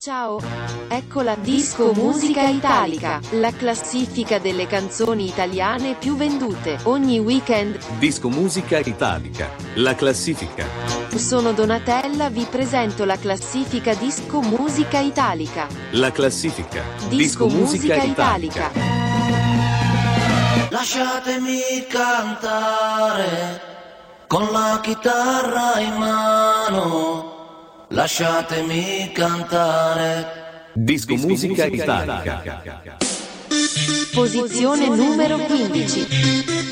Ciao! 0.00 0.40
Ecco 0.86 1.22
la 1.22 1.34
Disco 1.34 1.92
Musica 1.92 2.46
Italica, 2.46 3.20
la 3.30 3.50
classifica 3.50 4.38
delle 4.38 4.68
canzoni 4.68 5.26
italiane 5.26 5.96
più 5.96 6.14
vendute 6.14 6.78
ogni 6.84 7.18
weekend. 7.18 7.76
Disco 7.98 8.28
Musica 8.28 8.78
Italica, 8.78 9.50
la 9.74 9.96
classifica. 9.96 10.64
Sono 11.16 11.50
Donatella, 11.50 12.30
vi 12.30 12.46
presento 12.48 13.04
la 13.04 13.16
classifica 13.16 13.92
Disco 13.94 14.40
Musica 14.40 15.00
Italica. 15.00 15.66
La 15.90 16.12
classifica. 16.12 16.80
Disco, 17.08 17.48
Musica, 17.48 18.00
Italica. 18.00 18.70
Lasciatemi 20.68 21.58
cantare 21.88 23.60
con 24.28 24.46
la 24.52 24.78
chitarra 24.80 25.80
in 25.80 25.94
mano. 25.96 27.37
Lasciatemi 27.90 29.10
cantare. 29.14 30.26
Disco, 30.74 31.14
Musica, 31.16 31.64
Italica. 31.64 32.42
Posizione 34.12 34.88
numero 34.88 35.38
15. 35.38 36.67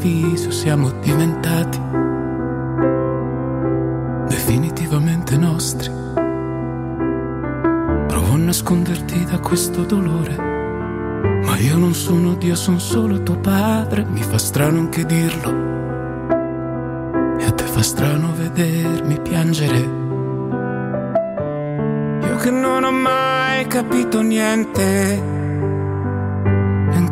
Preavviso 0.00 0.50
siamo 0.50 0.90
diventati 1.02 1.78
definitivamente 4.28 5.36
nostri. 5.36 5.90
Provo 8.06 8.32
a 8.32 8.36
nasconderti 8.36 9.24
da 9.24 9.38
questo 9.38 9.84
dolore, 9.84 10.36
ma 11.44 11.56
io 11.58 11.76
non 11.76 11.92
sono 11.92 12.34
Dio, 12.34 12.54
sono 12.54 12.78
solo 12.78 13.22
tuo 13.22 13.36
padre. 13.36 14.04
Mi 14.04 14.22
fa 14.22 14.38
strano 14.38 14.78
anche 14.78 15.04
dirlo, 15.04 15.50
e 17.38 17.44
a 17.44 17.52
te 17.52 17.64
fa 17.64 17.82
strano 17.82 18.32
vedermi 18.34 19.20
piangere. 19.20 19.98
Io 22.22 22.36
che 22.36 22.50
non 22.50 22.84
ho 22.84 22.92
mai 22.92 23.66
capito 23.66 24.22
niente, 24.22 25.39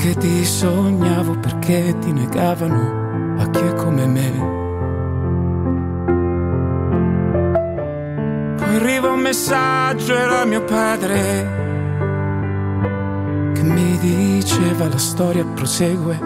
neanche 0.09 0.15
ti 0.17 0.45
sognavo 0.45 1.39
perché 1.39 1.97
ti 1.99 2.13
negavano 2.13 3.37
a 3.39 3.51
chi 3.51 3.61
è 3.61 3.75
come 3.75 4.07
me. 4.07 4.57
Poi 8.57 8.77
arriva 8.77 9.11
un 9.11 9.21
messaggio, 9.21 10.15
era 10.15 10.45
mio 10.45 10.65
padre, 10.65 11.17
che 13.55 13.63
mi 13.63 13.99
diceva 13.99 14.89
la 14.89 14.99
storia 14.99 15.45
prosegue, 15.45 16.19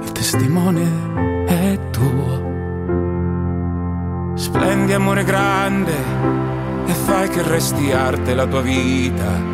il 0.00 0.12
testimone 0.12 1.46
è 1.46 1.78
tuo. 1.90 2.52
Splendi 4.34 4.92
amore 4.92 5.24
grande 5.24 5.94
e 6.86 6.92
fai 6.92 7.28
che 7.28 7.42
resti 7.42 7.92
arte 7.92 8.34
la 8.34 8.46
tua 8.46 8.60
vita. 8.60 9.52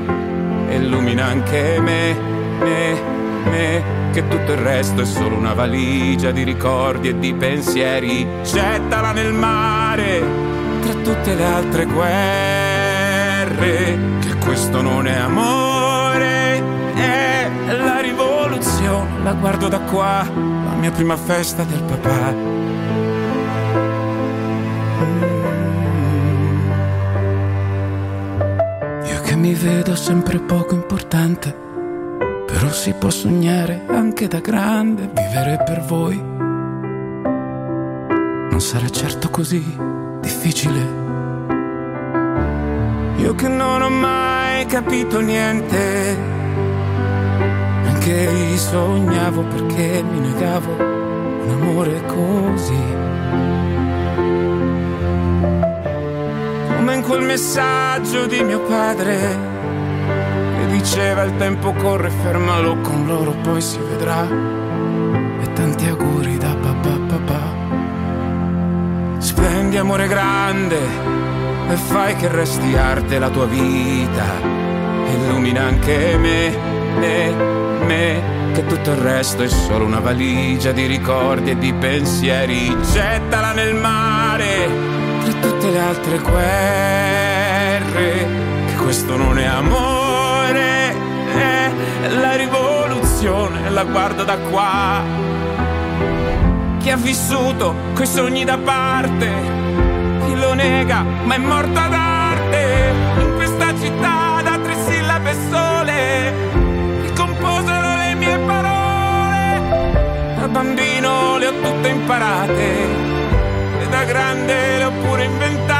Illumina 0.70 1.26
anche 1.26 1.80
me, 1.80 2.16
me, 2.60 3.18
me, 3.48 3.82
che 4.12 4.26
tutto 4.28 4.52
il 4.52 4.58
resto 4.58 5.02
è 5.02 5.04
solo 5.04 5.36
una 5.36 5.54
valigia 5.54 6.30
di 6.30 6.42
ricordi 6.42 7.08
e 7.08 7.18
di 7.18 7.32
pensieri. 7.34 8.26
Gettala 8.42 9.12
nel 9.12 9.32
mare 9.32 10.22
tra 10.80 10.92
tutte 10.94 11.34
le 11.34 11.44
altre 11.44 11.84
guerre, 11.86 13.58
che 14.20 14.34
questo 14.44 14.80
non 14.82 15.06
è 15.06 15.16
amore, 15.16 16.62
è 16.94 17.50
la 17.76 18.00
rivoluzione. 18.00 19.22
La 19.22 19.32
guardo 19.34 19.68
da 19.68 19.80
qua, 19.80 20.24
la 20.24 20.74
mia 20.78 20.90
prima 20.90 21.16
festa 21.16 21.62
del 21.62 21.82
papà. 21.82 22.34
Io 29.04 29.20
che 29.20 29.36
mi 29.36 29.52
vedo 29.54 29.94
sempre 29.94 30.38
poco 30.38 30.74
importante, 30.74 31.54
però 32.70 32.82
si 32.82 32.92
può 32.92 33.10
sognare 33.10 33.82
anche 33.88 34.28
da 34.28 34.38
grande, 34.38 35.10
vivere 35.12 35.60
per 35.64 35.80
voi. 35.80 36.16
Non 38.48 38.60
sarà 38.60 38.88
certo 38.88 39.28
così 39.28 39.60
difficile. 40.20 40.78
Io 43.16 43.34
che 43.34 43.48
non 43.48 43.82
ho 43.82 43.90
mai 43.90 44.66
capito 44.66 45.20
niente, 45.20 46.16
anche 47.86 48.56
sognavo 48.56 49.42
perché 49.42 50.04
mi 50.08 50.20
negavo 50.20 50.72
un 50.72 51.50
amore 51.50 52.04
così. 52.06 52.98
come 56.76 56.94
in 56.94 57.02
quel 57.02 57.22
messaggio 57.22 58.26
di 58.26 58.42
mio 58.42 58.60
padre 58.60 59.49
diceva 60.80 61.22
il 61.24 61.36
tempo 61.36 61.74
corre, 61.74 62.08
fermalo 62.08 62.80
con 62.80 63.04
loro, 63.06 63.32
poi 63.42 63.60
si 63.60 63.78
vedrà. 63.78 64.26
E 64.26 65.52
tanti 65.52 65.86
auguri 65.86 66.38
da 66.38 66.54
papà 66.54 66.98
papà. 67.06 67.40
Splendi 69.18 69.76
amore 69.76 70.08
grande 70.08 70.78
e 71.68 71.76
fai 71.76 72.16
che 72.16 72.28
resti 72.28 72.74
arte 72.76 73.18
la 73.18 73.28
tua 73.28 73.44
vita. 73.44 74.24
Illumina 75.12 75.64
anche 75.64 76.16
me, 76.16 76.56
me, 76.98 77.30
me, 77.84 78.22
che 78.54 78.64
tutto 78.64 78.92
il 78.92 78.96
resto 78.96 79.42
è 79.42 79.48
solo 79.48 79.84
una 79.84 80.00
valigia 80.00 80.72
di 80.72 80.86
ricordi 80.86 81.50
e 81.50 81.58
di 81.58 81.74
pensieri. 81.74 82.74
Gettala 82.90 83.52
nel 83.52 83.74
mare 83.74 84.66
tra 85.24 85.32
tutte 85.40 85.70
le 85.70 85.78
altre 85.78 86.18
guerre, 86.20 88.26
che 88.66 88.74
questo 88.76 89.16
non 89.16 89.29
rivoluzione, 93.20 93.70
la 93.70 93.84
guardo 93.84 94.24
da 94.24 94.38
qua. 94.38 95.02
Chi 96.78 96.90
ha 96.90 96.96
vissuto 96.96 97.74
coi 97.94 98.06
sogni 98.06 98.44
da 98.44 98.56
parte, 98.56 99.28
chi 100.24 100.34
lo 100.36 100.54
nega, 100.54 101.04
ma 101.24 101.34
è 101.34 101.38
morta 101.38 101.88
d'arte, 101.88 102.94
in 103.18 103.34
questa 103.36 103.78
città 103.78 104.40
da 104.42 104.58
tre 104.58 104.74
sillabe 104.86 105.34
sole, 105.50 106.34
che 107.02 107.12
composero 107.12 107.96
le 107.96 108.14
mie 108.14 108.38
parole, 108.38 109.60
da 110.38 110.48
bambino 110.48 111.36
le 111.36 111.46
ho 111.46 111.52
tutte 111.60 111.88
imparate 111.88 113.08
da 113.90 114.04
grande 114.04 114.78
le 114.78 114.84
ho 114.84 114.92
pure 115.02 115.24
inventate. 115.24 115.79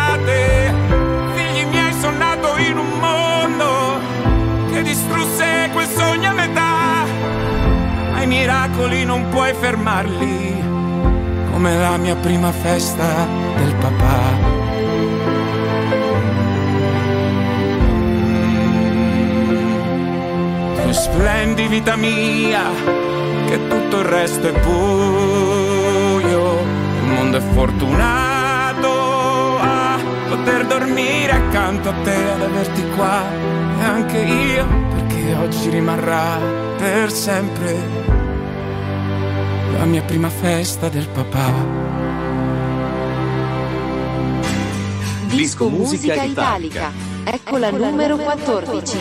Miracoli 8.31 9.05
non 9.05 9.29
puoi 9.29 9.53
fermarli, 9.53 10.63
come 11.51 11.77
la 11.77 11.97
mia 11.97 12.15
prima 12.15 12.53
festa 12.53 13.27
del 13.57 13.75
papà. 13.75 14.19
Tu 20.77 20.93
splendi 20.93 21.67
vita 21.67 21.97
mia, 21.97 22.63
che 23.49 23.67
tutto 23.67 23.99
il 23.99 24.05
resto 24.05 24.47
è 24.47 24.53
buio. 24.61 26.59
Il 27.01 27.07
mondo 27.13 27.37
è 27.37 27.41
fortunato 27.53 28.93
a 29.59 29.99
poter 30.29 30.67
dormire 30.67 31.33
accanto 31.33 31.89
a 31.89 31.95
te, 32.05 32.31
ad 32.31 32.43
averti 32.43 32.89
qua. 32.95 33.25
E 33.81 33.83
anche 33.83 34.19
io, 34.19 34.67
perché 34.95 35.35
oggi 35.35 35.69
rimarrà 35.69 36.39
per 36.79 37.11
sempre 37.11 38.20
la 39.81 39.87
mia 39.87 40.03
prima 40.03 40.29
festa 40.29 40.91
del 40.91 41.09
papà. 41.09 41.51
Disco 45.27 45.71
Musica 45.71 46.23
Italica. 46.23 46.93
Ecco 47.25 47.57
la 47.57 47.71
numero 47.71 48.19
14. 48.19 48.99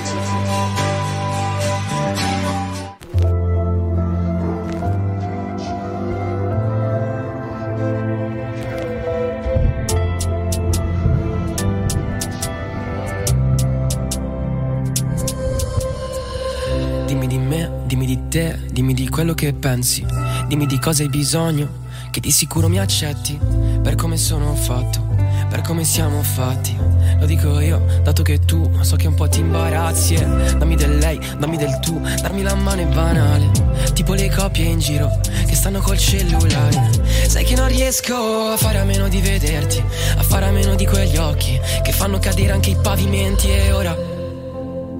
Dimmi 17.05 17.27
di 17.27 17.37
me, 17.37 17.81
dimmi 17.85 18.05
di 18.05 18.27
te, 18.29 18.59
dimmi 18.71 18.93
di 18.93 19.09
quello 19.09 19.33
che 19.33 19.51
pensi, 19.51 20.05
dimmi 20.49 20.65
di 20.65 20.79
cosa 20.79 21.03
hai 21.03 21.09
bisogno, 21.09 21.69
che 22.09 22.19
di 22.19 22.31
sicuro 22.31 22.67
mi 22.67 22.79
accetti 22.79 23.39
per 23.83 23.93
come 23.93 24.17
sono 24.17 24.55
fatto, 24.55 25.07
per 25.47 25.61
come 25.61 25.83
siamo 25.83 26.23
fatti. 26.23 26.75
Lo 27.19 27.27
dico 27.27 27.59
io, 27.59 27.85
dato 28.01 28.23
che 28.23 28.39
tu 28.39 28.67
so 28.81 28.95
che 28.95 29.05
un 29.05 29.13
po' 29.13 29.29
ti 29.29 29.41
imbarazzi. 29.41 30.15
eh. 30.15 30.25
Dammi 30.57 30.75
del 30.75 30.97
lei, 30.97 31.19
dammi 31.37 31.55
del 31.55 31.77
tu, 31.79 31.99
darmi 31.99 32.41
la 32.41 32.55
mano 32.55 32.81
è 32.81 32.85
banale. 32.87 33.51
Tipo 33.93 34.15
le 34.15 34.27
coppie 34.31 34.65
in 34.65 34.79
giro 34.79 35.19
che 35.45 35.53
stanno 35.53 35.81
col 35.81 35.99
cellulare. 35.99 36.89
Sai 37.27 37.43
che 37.43 37.55
non 37.55 37.67
riesco 37.67 38.15
a 38.15 38.57
fare 38.57 38.79
a 38.79 38.83
meno 38.85 39.07
di 39.07 39.21
vederti, 39.21 39.83
a 40.17 40.23
fare 40.23 40.47
a 40.47 40.51
meno 40.51 40.73
di 40.73 40.87
quegli 40.87 41.17
occhi 41.17 41.59
che 41.83 41.91
fanno 41.91 42.17
cadere 42.17 42.53
anche 42.53 42.71
i 42.71 42.77
pavimenti. 42.81 43.49
E 43.49 43.71
ora, 43.71 43.95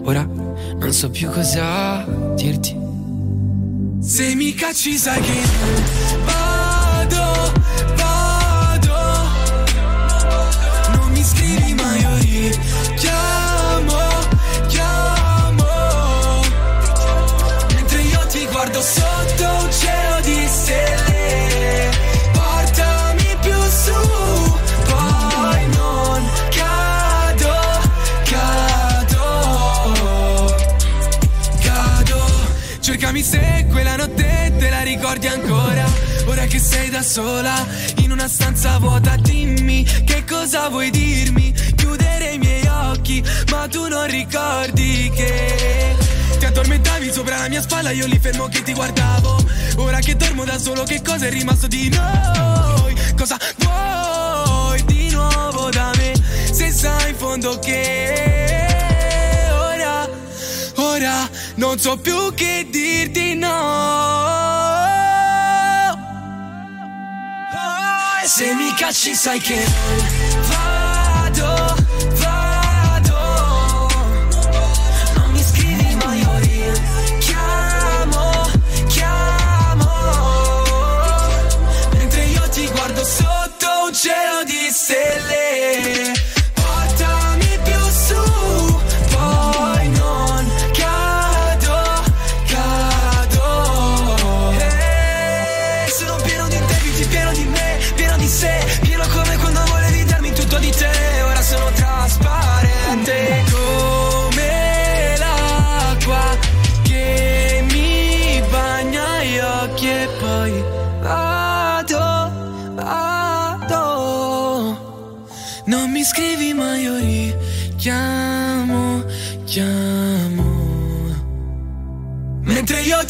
ora 0.04 0.24
non 0.24 0.94
so 0.94 1.10
più 1.10 1.28
cosa 1.32 2.06
dirti. 2.36 2.79
Se 4.10 4.34
mi 4.34 4.56
cacci 4.56 4.98
sai 4.98 5.22
che 5.22 6.49
che 36.50 36.60
sei 36.60 36.90
da 36.90 37.04
sola 37.04 37.54
in 37.98 38.12
una 38.12 38.28
stanza 38.28 38.80
vuota 38.80 39.16
Dimmi 39.16 39.84
che 40.04 40.24
cosa 40.28 40.68
vuoi 40.70 40.90
dirmi. 40.90 41.54
Chiudere 41.76 42.34
i 42.34 42.38
miei 42.40 42.66
occhi 42.68 43.24
ma 43.52 43.68
tu 43.68 43.88
non 43.88 44.08
ricordi 44.08 45.12
che 45.16 45.96
Ti 46.40 46.46
addormentavi 46.46 47.12
sopra 47.12 47.38
la 47.38 47.50
mia 47.50 47.62
spalla 47.62 47.92
io 47.92 48.08
lì 48.08 48.18
fermo 48.18 48.48
che 48.48 48.64
ti 48.64 48.74
guardavo. 48.74 49.38
Ora 49.78 50.00
che 50.00 50.16
dormo 50.16 50.44
da 50.44 50.58
solo 50.58 50.84
che 50.84 51.02
cosa 51.04 51.28
è 51.28 51.30
rimasto 51.30 51.68
di 51.68 51.88
noi? 51.90 52.96
Cosa 53.16 53.38
vuoi 53.58 54.84
di 54.86 55.12
nuovo 55.12 55.70
da 55.70 55.92
me? 55.98 56.14
Se 56.52 56.72
sai 56.72 57.12
in 57.12 57.16
fondo 57.16 57.60
che 57.60 58.68
ora 59.52 60.10
Ora 60.78 61.30
non 61.56 61.78
so 61.78 61.96
più 61.98 62.34
che 62.34 62.68
dirti 62.72 63.36
no. 63.36 64.89
Se 68.26 68.54
mi 68.54 68.74
cacci 68.74 69.16
sai 69.16 69.40
che 69.40 69.66
vado, 70.48 71.76
vado. 72.20 72.49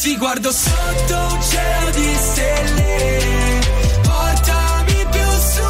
Ti 0.00 0.16
guardo 0.16 0.50
sotto 0.50 1.14
un 1.14 1.42
cielo 1.42 1.90
di 1.90 2.14
stelle 2.14 3.60
Portami 4.02 5.06
più 5.10 5.30
su, 5.38 5.62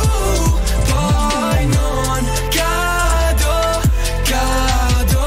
poi 0.87 1.67
non 1.67 2.31
cado, 2.51 3.81
cado, 4.23 5.25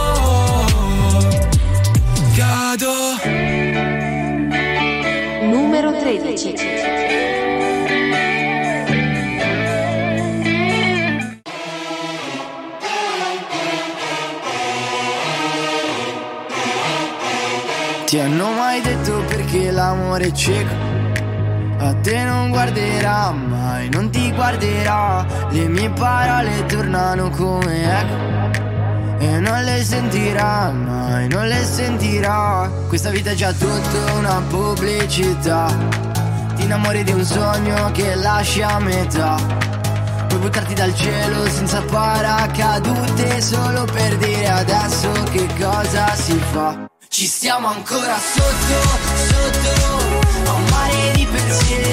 cado 2.37 2.91
Numero 5.49 5.91
13. 5.97 6.53
Ti 18.13 18.19
hanno 18.19 18.42
perché 19.53 19.69
l'amore 19.69 20.25
è 20.25 20.31
cieco? 20.31 20.73
A 21.77 21.93
te 22.01 22.23
non 22.23 22.49
guarderà 22.49 23.31
mai, 23.31 23.87
non 23.89 24.09
ti 24.09 24.31
guarderà. 24.31 25.23
Le 25.51 25.67
mie 25.67 25.91
parole 25.91 26.65
tornano 26.65 27.29
come 27.29 27.99
eco. 27.99 29.19
E 29.19 29.39
non 29.39 29.63
le 29.63 29.83
sentirà 29.83 30.71
mai, 30.71 31.27
non 31.27 31.47
le 31.47 31.63
sentirà. 31.63 32.67
Questa 32.87 33.11
vita 33.11 33.29
è 33.29 33.35
già 33.35 33.51
tutta 33.51 34.13
una 34.13 34.41
pubblicità. 34.49 35.67
Ti 36.55 36.63
innamori 36.63 37.03
di 37.03 37.11
un 37.11 37.23
sogno 37.23 37.91
che 37.91 38.15
lasci 38.15 38.63
a 38.63 38.79
metà. 38.79 39.35
Puoi 40.29 40.39
buttarti 40.39 40.73
dal 40.73 40.95
cielo 40.95 41.47
senza 41.47 41.79
paracadute 41.81 43.39
solo 43.39 43.85
per 43.85 44.17
dire 44.17 44.47
adesso 44.47 45.11
che 45.31 45.47
cosa 45.59 46.15
si 46.15 46.41
fa. 46.51 46.92
Ci 47.23 47.29
stiamo 47.29 47.67
ancora 47.67 48.17
sotto, 48.19 48.81
sotto, 49.29 50.49
a 50.49 50.53
un 50.55 50.63
mare 50.69 51.11
di 51.13 51.25
pensieri, 51.25 51.92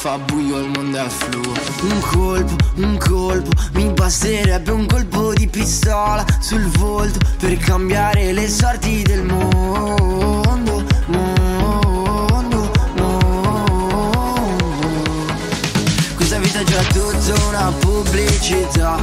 fa 0.00 0.16
buio 0.16 0.56
il 0.56 0.70
mondo 0.70 0.96
è 0.96 1.08
fluo 1.10 1.52
Un 1.82 2.00
colpo, 2.00 2.56
un 2.76 2.96
colpo 2.96 3.50
Mi 3.72 3.84
basterebbe 3.92 4.70
un 4.70 4.86
colpo 4.86 5.34
di 5.34 5.46
pistola 5.46 6.24
Sul 6.40 6.64
volto 6.78 7.18
Per 7.38 7.54
cambiare 7.58 8.32
le 8.32 8.48
sorti 8.48 9.02
del 9.02 9.24
mondo 9.24 10.82
Mondo, 11.06 12.70
mondo. 12.96 13.50
Questa 16.14 16.38
vita 16.38 16.60
è 16.60 16.64
già 16.64 16.82
tutta 16.84 17.46
una 17.48 17.72
pubblicità. 17.80 18.96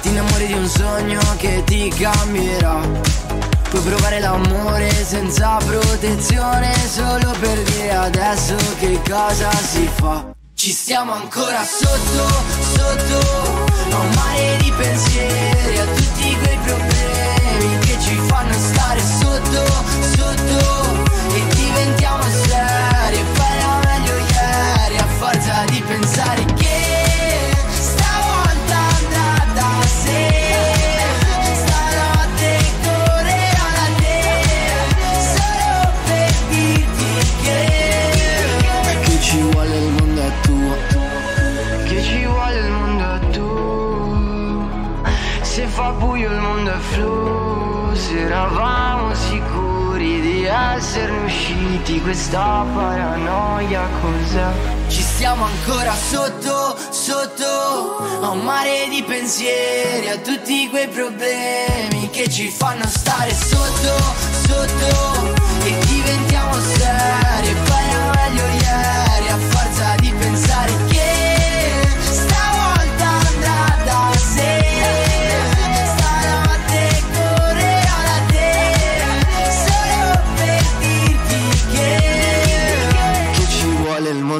Ti 0.00 0.08
innamori 0.08 0.46
di 0.46 0.52
un 0.52 0.66
sogno 0.66 1.20
che 1.36 1.62
ti 1.66 1.92
cambierà 1.94 3.45
Puoi 3.76 3.88
provare 3.88 4.20
l'amore 4.20 4.90
senza 5.04 5.58
protezione 5.58 6.72
Solo 6.88 7.30
per 7.38 7.62
dire 7.62 7.92
adesso 7.92 8.56
che 8.78 8.98
cosa 9.06 9.50
si 9.52 9.86
fa? 9.96 10.32
Ci 10.54 10.70
stiamo 10.70 11.12
ancora 11.12 11.62
sotto, 11.62 12.26
sotto 12.72 13.64
A 13.90 13.98
un 13.98 14.10
mare 14.14 14.56
di 14.62 14.72
pensieri 14.78 15.78
A 15.78 15.84
tutti 15.84 16.38
quei 16.38 16.58
problemi 16.64 17.78
Che 17.80 17.98
ci 18.00 18.16
fanno 18.26 18.54
stare 18.54 19.00
sotto, 19.00 19.66
sotto 20.16 21.34
E 21.34 21.54
diventiamo 21.54 22.22
seri 22.22 23.18
E 23.18 23.24
poi 23.34 23.56
era 23.58 23.80
meglio 23.84 24.16
ieri 24.16 24.96
A 24.96 25.06
forza 25.18 25.64
di 25.66 25.82
pensare 25.86 26.44
che 26.46 26.65
ci 45.76 45.82
vuole 45.98 46.20
il 46.20 46.40
mondo 46.40 46.72
è 46.72 46.78
flusso, 46.78 48.16
eravamo 48.16 49.14
sicuri 49.14 50.20
di 50.22 50.44
esserne 50.44 51.24
usciti, 51.26 52.00
questa 52.00 52.64
paranoia 52.72 53.86
cos'è? 54.00 54.46
Ci 54.88 55.02
stiamo 55.02 55.44
ancora 55.44 55.92
sotto, 55.92 56.76
sotto, 56.88 57.98
a 58.22 58.30
un 58.30 58.40
mare 58.40 58.88
di 58.88 59.02
pensieri, 59.02 60.08
a 60.08 60.16
tutti 60.16 60.66
quei 60.70 60.88
problemi 60.88 62.08
che 62.10 62.30
ci 62.30 62.48
fanno 62.48 62.86
stare 62.86 63.34
sotto, 63.34 64.14
sotto, 64.48 65.34
e 65.62 65.78
diventiamo 65.84 66.54
seri, 66.54 67.65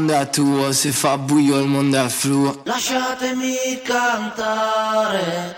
mondo 0.06 0.20
è 0.20 0.30
tuo, 0.30 0.72
se 0.72 0.92
fa 0.92 1.18
buio 1.18 1.58
il 1.58 1.66
mondo 1.66 2.04
è 2.04 2.08
fluo. 2.08 2.60
Lasciatemi 2.62 3.80
cantare 3.82 5.56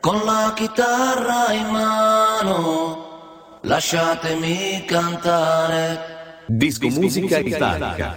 con 0.00 0.22
la 0.24 0.52
chitarra 0.54 1.52
in 1.52 1.66
mano. 1.66 3.58
Lasciatemi 3.60 4.84
cantare. 4.86 6.12
Disco 6.46 6.88
Musica 6.88 7.38
Italica. 7.38 8.14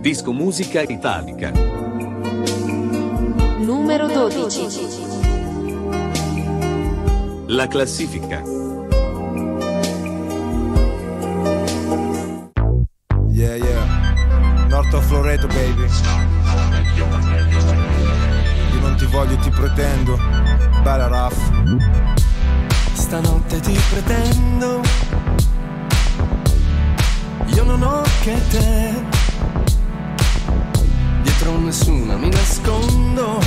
Disco 0.00 0.32
Musica 0.32 0.80
Italica. 0.80 1.50
Numero 3.58 4.06
12. 4.06 4.66
La 7.48 7.66
classifica. 7.66 8.57
Yeah. 14.90 15.00
North 15.00 15.04
of 15.04 15.10
Loreto, 15.10 15.46
baby. 15.48 15.86
Io 18.72 18.80
non 18.80 18.96
ti 18.96 19.04
voglio, 19.06 19.36
ti 19.36 19.50
pretendo. 19.50 20.18
Bella 20.82 21.08
Raff. 21.08 21.36
Stanotte 22.92 23.60
ti 23.60 23.78
pretendo. 23.90 24.80
Io 27.46 27.64
non 27.64 27.82
ho 27.82 28.02
che 28.22 28.36
te. 28.50 29.04
Dietro 31.22 31.58
nessuna 31.58 32.16
mi 32.16 32.30
nascondo. 32.30 33.40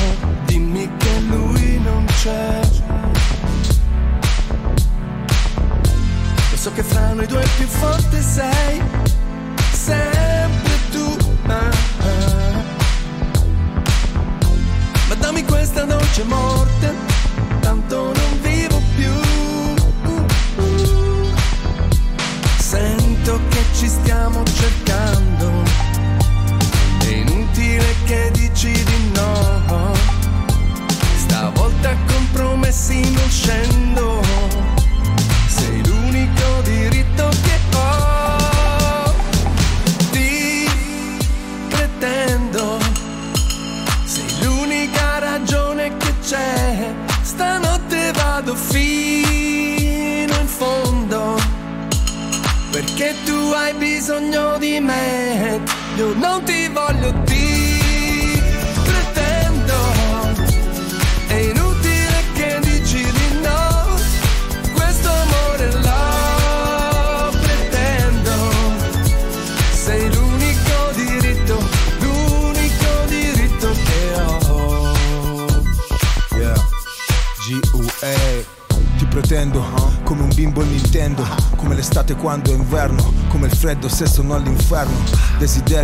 Dimmi 0.45 0.89
che 0.98 1.19
lui 1.21 1.79
non 1.79 2.05
c'è. 2.05 2.60
So 6.53 6.71
che 6.74 6.83
fra 6.83 7.13
noi 7.13 7.25
due 7.25 7.43
più 7.57 7.65
forte 7.65 8.21
sei. 8.21 8.83
Sempre 9.71 10.61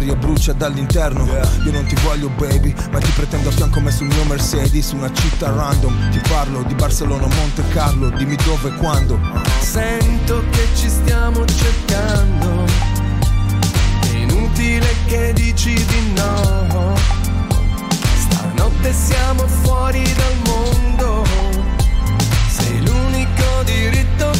Desiderio 0.08 0.16
brucia 0.16 0.54
dall'interno. 0.54 1.26
Io 1.66 1.72
non 1.72 1.86
ti 1.86 1.96
voglio, 2.04 2.30
baby. 2.30 2.74
Ma 2.92 3.00
ti 3.00 3.12
pretendo 3.12 3.50
a 3.50 3.52
fianco 3.52 3.82
me 3.82 3.92
sul 3.92 4.08
mio 4.08 4.24
Mercedes. 4.24 4.92
Una 4.92 5.12
città 5.12 5.52
random. 5.52 6.12
Ti 6.12 6.22
parlo 6.30 6.64
di 6.64 6.74
Barcellona, 6.76 7.28
Monte 7.28 7.68
Carlo. 7.70 8.10
Dimmi 8.12 8.38
dove 8.46 8.70
e 8.70 8.74
quando. 8.76 9.20
Sento 9.60 10.44
che 10.52 10.68
ci 10.76 10.90
stiamo 10.90 11.44
cercando. 11.46 12.64
È 14.02 14.16
inutile 14.16 14.88
che 15.08 15.34
dici 15.34 15.74
di 15.74 16.14
no. 16.16 16.96
Stanotte 18.16 18.94
siamo 18.94 19.46
fuori 19.48 20.04
dal 20.04 20.36
mondo. 20.46 21.26
Sei 22.48 22.86
l'unico 22.86 23.64
diritto 23.66 24.32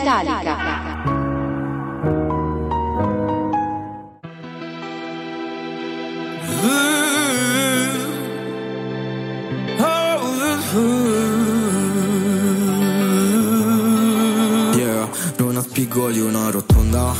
italica. 0.00 0.76
Non 15.38 15.56
ha 15.56 15.62
spigoli 15.62 16.20
una 16.20 16.50
rotonda. 16.50 17.14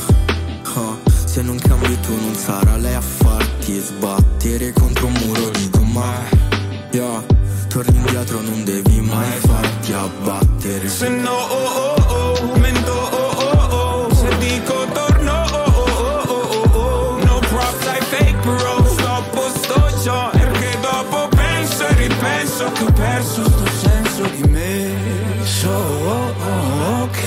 Huh. 0.75 0.97
Se 1.25 1.41
non 1.41 1.57
cambi 1.57 1.99
tu 2.01 2.13
non 2.13 2.35
sarà 2.35 2.75
lei 2.77 2.93
a 2.93 3.01
farti 3.01 3.79
sbattere 3.79 4.73
contro 4.73 5.07
un 5.07 5.13
muro 5.23 5.49
di 5.51 5.69
gomma. 5.69 6.13
Yeah, 6.91 7.23
torni 7.69 7.95
indietro, 7.95 8.41
non 8.41 8.63
devi 8.63 8.99
mai 8.99 9.39
farti 9.39 9.93
abbattere. 9.93 10.87
Se 10.89 11.07
no, 11.07 11.31
oh, 11.31 11.93
oh. 11.93 11.98
Che 22.79 22.85
ho 22.85 22.91
perso 22.93 23.43
sto 23.43 23.65
senso 23.65 24.23
di 24.37 24.47
me. 24.47 24.95
So 25.43 25.69
ok 27.03 27.23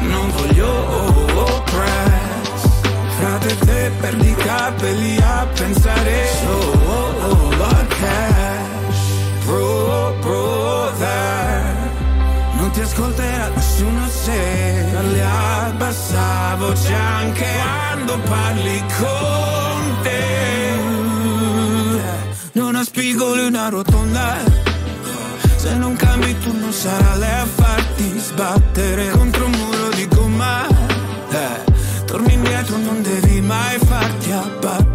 Non 0.00 0.30
voglio 0.30 0.66
oh 0.66 1.40
oh 1.40 1.62
press 1.62 2.62
Frate 3.16 3.58
te 3.58 3.92
perdi 4.00 4.28
i 4.28 4.34
capelli 4.34 5.18
a 5.18 5.46
pensare. 5.54 6.26
So 6.42 7.48
cash 8.00 9.02
Bro 9.44 10.16
brother 10.20 11.76
non 12.58 12.70
ti 12.72 12.80
ascolterà 12.80 13.48
nessuno 13.54 14.08
se 14.08 14.84
parli 14.92 15.20
a 15.20 15.72
bassa 15.76 16.56
voce 16.58 16.92
anche 16.92 17.46
quando 17.62 18.18
parli 18.28 18.84
con 18.98 19.67
Spigoli 22.98 23.46
una 23.46 23.68
rotonda. 23.68 24.38
Se 25.54 25.72
non 25.76 25.94
cambi 25.94 26.36
tu 26.40 26.52
non 26.58 26.72
sarà 26.72 27.14
lei 27.14 27.32
a 27.32 27.46
farti 27.46 28.18
sbattere 28.18 29.10
contro 29.10 29.44
un 29.44 29.52
muro 29.52 29.88
di 29.90 30.08
gomma. 30.08 30.66
Eh, 30.66 32.04
torni 32.06 32.32
indietro, 32.32 32.76
non 32.76 33.00
devi 33.00 33.40
mai 33.40 33.78
farti 33.78 34.32
abbattere. 34.32 34.87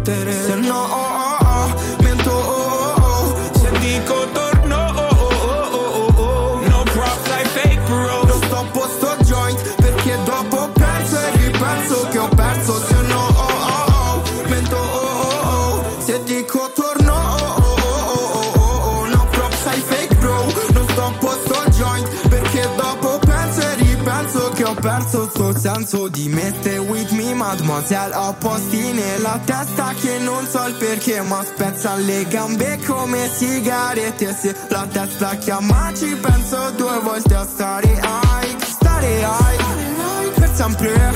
Senso 25.84 26.08
di 26.08 26.28
me 26.28 26.52
Stay 26.60 26.78
with 26.78 27.10
me, 27.10 27.34
mademoiselle 27.34 28.14
Ho 28.14 28.34
posti 28.38 28.92
nella 28.92 29.38
testa 29.44 29.92
che 30.00 30.18
non 30.18 30.46
so 30.46 30.66
il 30.66 30.74
perché 30.74 31.20
Ma 31.20 31.44
spezza 31.44 31.94
le 31.96 32.26
gambe 32.26 32.78
come 32.86 33.28
sigarette. 33.28 34.34
Se 34.34 34.54
la 34.68 34.86
testa 34.90 35.36
chiama 35.36 35.92
ci 35.94 36.16
penso 36.16 36.70
due 36.76 36.98
volte 37.00 37.34
a 37.34 37.44
stare 37.44 37.86
high 37.86 38.58
Stare 38.62 39.18
high 39.20 40.32
Per 40.34 40.50
sempre 40.54 41.12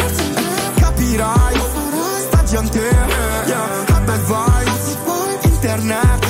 Capirai 0.77 1.61
Sta 2.27 2.45
gente 2.45 2.79
yeah, 3.47 3.67
vibes. 4.27 4.97
Internet 5.45 6.27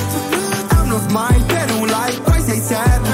È 0.69 0.79
uno 0.81 0.99
smile 1.07 1.43
per 1.45 1.71
un 1.71 1.87
like 1.87 2.21
Poi 2.21 2.41
sei 2.41 2.61
sad. 2.61 3.07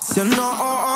Se 0.00 0.22
no, 0.22 0.42
oh, 0.42 0.62
oh, 0.62 0.93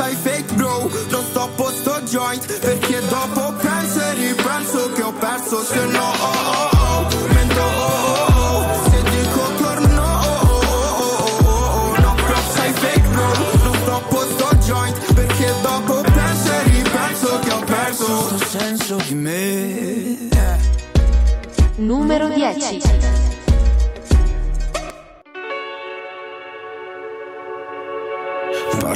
no 0.00 0.06
props 0.06 0.08
I 0.08 0.14
fake 0.16 0.54
bro, 0.54 0.90
non 1.10 1.24
sto 1.24 2.00
joint, 2.04 2.58
perché 2.60 3.00
dopo 3.08 3.52
penso 3.52 4.00
e 4.00 4.14
ripenso 4.14 4.90
che 4.92 5.02
ho 5.02 5.12
perso, 5.12 5.62
se 5.62 5.84
no, 5.86 6.00
oh, 6.00 6.48
oh, 6.52 7.06
oh, 7.06 7.26
mento, 7.32 7.60
oh, 7.60 8.26
oh, 8.26 8.64
oh, 8.64 8.90
se 8.90 9.02
dico 9.02 9.40
torno, 9.58 10.02
oh, 10.02 10.40
oh, 10.46 10.60
oh, 10.60 11.04
oh, 11.04 11.44
oh, 11.44 11.92
oh, 11.92 12.00
no 12.00 12.14
props 12.14 12.56
I 12.56 12.72
fake 12.72 13.08
bro, 13.08 13.32
non 13.62 13.74
stoppo 13.82 14.26
sto 14.30 14.48
joint, 14.64 15.12
perché 15.12 15.54
dopo 15.62 16.00
penso 16.00 16.52
e 16.52 16.62
ripenso 16.64 17.38
che 17.40 17.50
ho 17.50 17.60
perso, 17.64 18.38
senso 18.46 18.96
di 19.06 19.14
me. 19.14 20.28
Numero 21.76 22.28
10. 22.28 23.19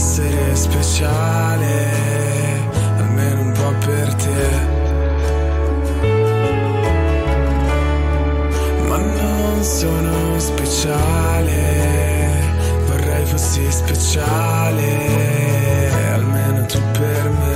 essere 0.00 0.56
speciale, 0.56 1.72
almeno 2.96 3.42
un 3.42 3.52
po' 3.52 3.74
per 3.86 4.14
te. 4.14 4.48
Ma 8.88 8.96
non 8.96 9.62
sono 9.62 10.38
speciale, 10.38 11.52
vorrei 12.86 13.26
fossi 13.26 13.70
speciale, 13.70 14.88
almeno 16.14 16.64
tu 16.64 16.80
per 16.92 17.28
me. 17.28 17.49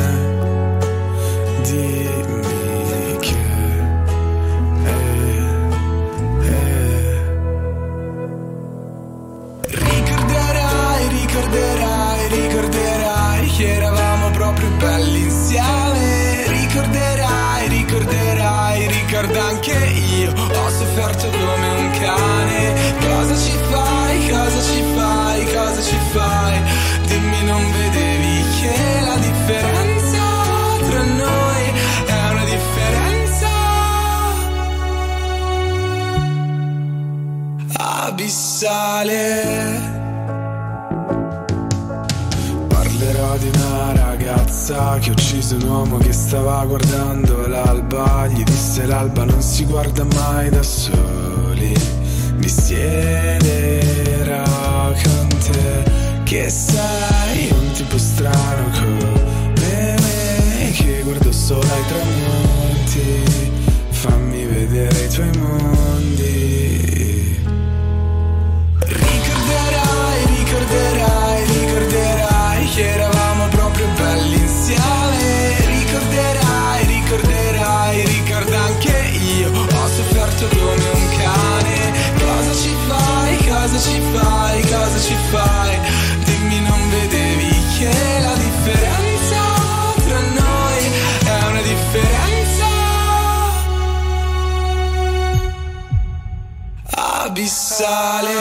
Abissale. 97.45 98.33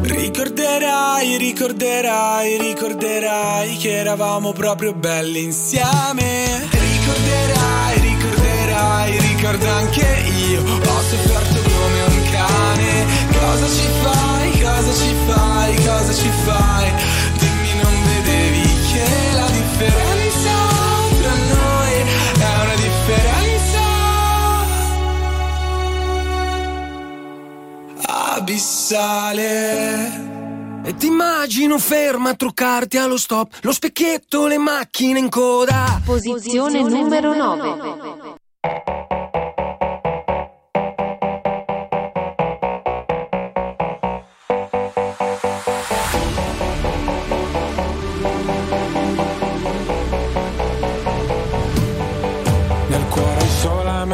Ricorderai, 0.00 1.36
ricorderai, 1.36 2.58
ricorderai 2.58 3.76
che 3.76 3.98
eravamo 3.98 4.52
proprio 4.52 4.94
belli 4.94 5.42
insieme. 5.42 6.66
Ricorderai, 6.70 8.00
ricorderai, 8.00 9.18
ricordo 9.18 9.68
anche 9.68 10.22
io. 10.48 10.62
Ho 10.62 11.00
sofferto 11.02 11.53
differenza 19.76 20.52
tra 21.20 21.34
noi, 21.34 21.94
è 22.38 22.62
una 22.62 22.74
differenza 22.76 23.82
abissale. 28.06 29.52
E 30.84 30.94
ti 30.96 31.06
immagino 31.06 31.78
ferma 31.78 32.30
a 32.30 32.34
truccarti 32.34 32.98
allo 32.98 33.16
stop, 33.16 33.54
lo 33.62 33.72
specchietto, 33.72 34.46
le 34.46 34.58
macchine 34.58 35.18
in 35.18 35.28
coda. 35.28 36.00
Posizione, 36.04 36.80
Posizione 36.80 37.02
numero 37.02 37.34
9. 37.34 37.76
9. 37.76 39.03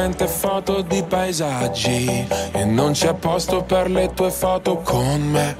Solamente 0.01 0.27
foto 0.29 0.81
di 0.81 1.03
paesaggi 1.03 2.27
e 2.53 2.65
non 2.65 2.93
c'è 2.93 3.13
posto 3.13 3.63
per 3.63 3.91
le 3.91 4.11
tue 4.15 4.31
foto 4.31 4.79
con 4.79 5.21
me. 5.21 5.55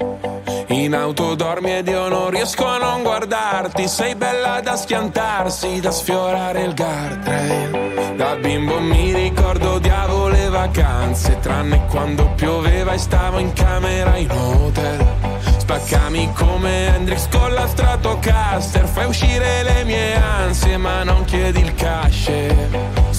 In 0.69 0.95
auto 0.95 1.35
dormi 1.35 1.71
ed 1.75 1.87
io 1.87 2.07
non 2.07 2.31
riesco 2.31 2.65
a 2.65 2.77
non 2.77 3.03
guardarti, 3.03 3.87
sei 3.87 4.15
bella 4.15 4.59
da 4.61 4.75
schiantarsi, 4.75 5.79
da 5.79 5.91
sfiorare 5.91 6.63
il 6.63 6.73
guardrail. 6.73 8.15
Da 8.15 8.35
bimbo 8.35 8.79
mi 8.79 9.13
ricordo 9.13 9.73
odiavo 9.73 10.29
le 10.29 10.49
vacanze, 10.49 11.37
tranne 11.39 11.85
quando 11.91 12.27
pioveva 12.35 12.93
e 12.93 12.97
stavo 12.97 13.37
in 13.37 13.53
camera 13.53 14.17
in 14.17 14.31
hotel. 14.31 15.05
Spaccami 15.57 16.31
come 16.33 16.95
Hendrix 16.95 17.29
con 17.29 17.53
la 17.53 17.67
Stratocaster 17.67 18.85
Fai 18.87 19.05
uscire 19.05 19.63
le 19.63 19.83
mie 19.85 20.15
ansie 20.15 20.75
ma 20.77 21.03
non 21.03 21.23
chiedi 21.25 21.61
il 21.61 21.73
cash 21.75 22.29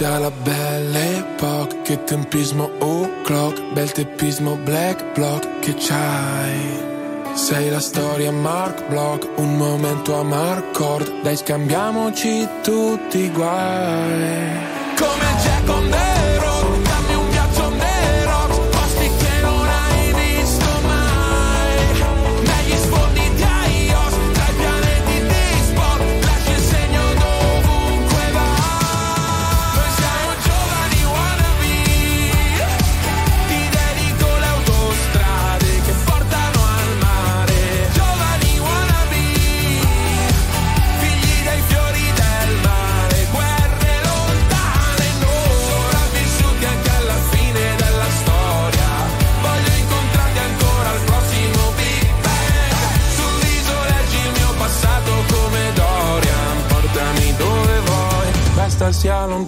Inizia 0.00 0.20
la 0.20 0.30
belle 0.30 1.16
epoca 1.16 1.82
Che 1.82 2.04
tempismo 2.04 2.70
o'clock 2.78 3.72
Bel 3.72 3.90
teppismo 3.90 4.54
black 4.54 5.02
block 5.12 5.58
Che 5.58 5.74
c'hai? 5.74 6.86
Sei 7.34 7.68
la 7.68 7.80
storia 7.80 8.30
Mark 8.30 8.86
Block, 8.88 9.28
un 9.38 9.56
momento 9.56 10.14
a 10.16 10.22
Marcord, 10.22 11.22
dai 11.22 11.36
scambiamoci 11.36 12.48
tutti 12.64 13.18
i 13.18 13.30
guai. 13.30 14.58
Come 14.96 15.36
Jack 15.40 15.68
on 15.68 15.88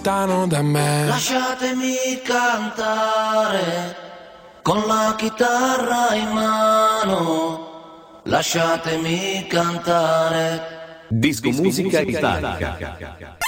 lontano 0.01 0.47
da 0.47 0.63
me. 0.63 1.05
Lasciatemi 1.05 2.21
cantare 2.23 3.95
con 4.63 4.83
la 4.87 5.13
chitarra 5.15 6.15
in 6.15 6.29
mano. 6.29 8.21
Lasciatemi 8.23 9.45
cantare. 9.47 11.05
Disco 11.07 11.51
Musica 11.51 11.99
Italica. 11.99 12.97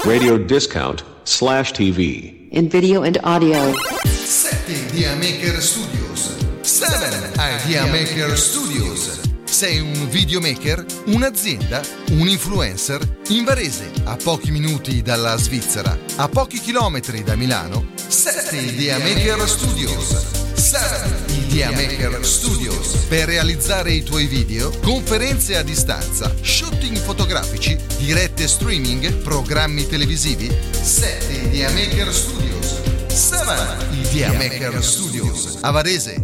Radio 0.03 0.37
discount 0.37 1.03
slash 1.23 1.71
TV. 1.71 2.49
In 2.51 2.67
video 2.67 3.01
and 3.01 3.17
audio. 3.23 3.73
7 4.03 4.73
Idea 4.91 5.15
Maker 5.15 5.59
Studios. 5.59 6.37
7 6.61 7.31
Idea 7.35 7.85
Maker 7.87 8.37
Studios. 8.37 9.32
Sei 9.63 9.79
un 9.79 10.09
videomaker, 10.09 10.85
un'azienda, 11.05 11.81
un 12.09 12.27
influencer? 12.27 12.99
In 13.29 13.45
Varese, 13.45 13.89
a 14.03 14.17
pochi 14.21 14.51
minuti 14.51 15.01
dalla 15.01 15.37
Svizzera, 15.37 15.97
a 16.17 16.27
pochi 16.27 16.59
chilometri 16.59 17.23
da 17.23 17.37
Milano, 17.37 17.93
7 17.95 18.57
Idea 18.57 18.97
Maker 18.97 19.47
Studios. 19.47 20.51
7 20.53 21.33
Idea 21.47 21.71
Maker 21.71 22.25
Studios 22.25 23.05
per 23.07 23.27
realizzare 23.27 23.93
i 23.93 24.03
tuoi 24.03 24.25
video, 24.25 24.69
conferenze 24.81 25.55
a 25.55 25.63
distanza, 25.63 26.35
shooting 26.41 26.97
fotografici, 26.97 27.77
dirette 27.99 28.45
streaming, 28.49 29.13
programmi 29.19 29.87
televisivi. 29.87 30.53
7 30.71 31.33
Idea 31.35 31.71
Maker 31.71 32.13
Studios. 32.13 32.81
7 33.07 33.77
Idea 33.93 34.33
Maker 34.33 34.83
Studios. 34.83 35.59
A 35.61 35.71
Varese. 35.71 36.21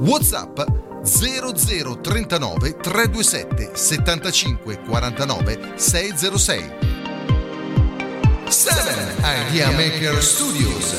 WhatsApp 0.00 0.81
0039 1.04 2.76
327 2.80 3.70
75 3.74 4.78
49 4.86 5.58
606. 5.76 6.70
7 8.48 9.14
Idea 9.48 9.70
Maker 9.70 10.22
Studios. 10.22 10.94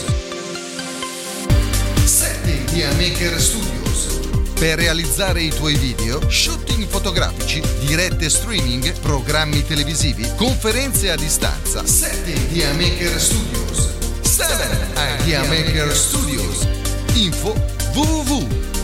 7 2.03 2.51
Idea 2.51 2.91
Maker 2.93 3.39
Studios. 3.39 4.19
Per 4.59 4.77
realizzare 4.77 5.41
i 5.41 5.49
tuoi 5.49 5.75
video, 5.75 6.19
shooting 6.29 6.87
fotografici, 6.87 7.61
dirette 7.85 8.29
streaming, 8.29 8.91
programmi 8.99 9.65
televisivi, 9.65 10.29
conferenze 10.35 11.11
a 11.11 11.15
distanza. 11.15 11.85
7 11.85 12.31
Idea 12.31 12.71
Maker 12.73 13.19
Studios. 13.19 13.89
7 14.21 14.87
Idea 15.19 15.43
Maker 15.43 15.95
Studios. 15.95 16.67
Info 17.13 17.53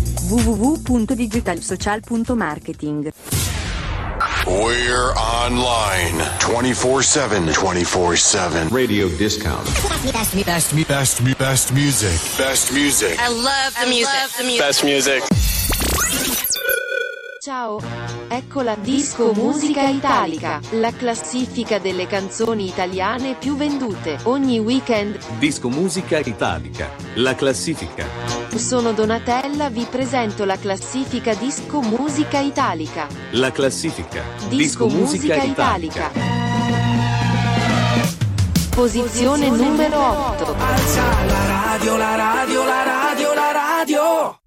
www.digitalsocial.marketing 0.31 3.11
We're 4.47 5.11
online 5.11 6.39
24 6.39 7.03
7. 7.03 7.51
24 7.51 8.15
7. 8.15 8.69
Radio 8.69 9.09
Discount. 9.09 9.65
Best, 10.13 10.33
me, 10.33 10.43
best, 10.43 10.73
me, 10.73 10.85
best, 10.85 11.21
me, 11.21 11.33
best 11.33 11.73
music. 11.73 12.17
Best 12.37 12.71
music. 12.71 13.19
I 13.19 13.27
love 13.27 13.75
the 13.77 13.87
music. 13.87 14.57
Best 14.57 14.85
music. 14.85 15.21
Ciao! 17.41 17.81
Ecco 18.27 18.61
la 18.61 18.75
Disco 18.75 19.33
Musica 19.33 19.89
Italica, 19.89 20.59
la 20.73 20.91
classifica 20.91 21.79
delle 21.79 22.05
canzoni 22.05 22.67
italiane 22.67 23.33
più 23.33 23.55
vendute 23.55 24.19
ogni 24.25 24.59
weekend. 24.59 25.17
Disco 25.39 25.67
Musica 25.67 26.19
Italica. 26.19 26.91
La 27.15 27.33
classifica. 27.33 28.05
Sono 28.53 28.91
Donatella, 28.91 29.71
vi 29.71 29.87
presento 29.89 30.45
la 30.45 30.55
classifica 30.55 31.33
Disco 31.33 31.81
Musica 31.81 32.37
Italica. 32.37 33.07
La 33.31 33.51
classifica. 33.51 34.21
Disco 34.47 34.87
Musica 34.87 35.41
Italica. 35.41 36.11
Posizione 38.69 39.49
numero 39.49 39.99
8. 39.99 40.55
Alza 40.59 41.25
la 41.25 41.47
radio, 41.47 41.97
la 41.97 42.15
radio, 42.15 42.63
la 42.65 42.83
radio, 42.83 43.33
la 43.33 43.51
radio. 43.51 44.40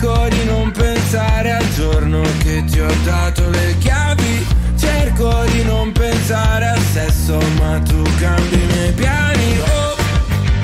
Cerco 0.00 0.28
di 0.30 0.44
non 0.46 0.70
pensare 0.70 1.52
al 1.52 1.74
giorno 1.74 2.22
che 2.38 2.64
ti 2.64 2.80
ho 2.80 2.90
dato 3.04 3.50
le 3.50 3.76
chiavi. 3.80 4.46
Cerco 4.78 5.44
di 5.52 5.62
non 5.62 5.92
pensare 5.92 6.68
al 6.68 6.80
sesso, 6.90 7.38
ma 7.58 7.78
tu 7.80 8.02
cambi 8.18 8.54
i 8.54 8.64
miei 8.64 8.92
piani. 8.92 9.58
Oh, 9.58 9.96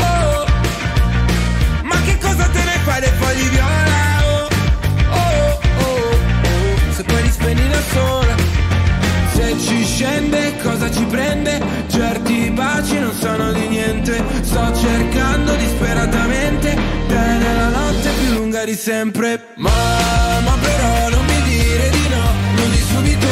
oh. 0.04 0.46
Ma 1.82 2.00
che 2.00 2.16
cosa 2.16 2.44
te 2.44 2.64
ne 2.64 2.78
fai 2.84 3.00
dei 3.00 3.10
fogli 3.10 3.48
viola? 3.50 4.24
Oh, 4.24 4.48
oh, 5.10 5.60
oh, 5.80 6.08
oh. 6.40 6.92
Se 6.94 7.02
poi 7.02 7.22
li 7.22 7.30
spegni 7.30 7.68
da 7.68 7.80
sola. 7.92 8.34
Se 9.34 9.58
ci 9.58 9.84
scende 9.84 10.56
cosa 10.62 10.90
ci 10.90 11.04
prende? 11.04 11.60
Certi 11.88 12.50
baci 12.52 12.98
non 12.98 13.12
sono 13.12 13.52
di 13.52 13.68
niente 13.68 14.22
Sto 14.40 14.74
cercando 14.74 15.54
disperatamente 15.56 16.74
Te 17.06 17.14
nella 17.14 17.68
notte 17.68 18.15
di 18.66 18.74
sempre. 18.74 19.54
Mamma 19.54 20.56
però 20.60 21.08
non 21.10 21.24
mi 21.24 21.42
dire 21.42 21.88
di 21.88 22.08
no. 22.08 22.24
Non 22.56 22.70
di 22.70 22.82
subito, 22.90 23.28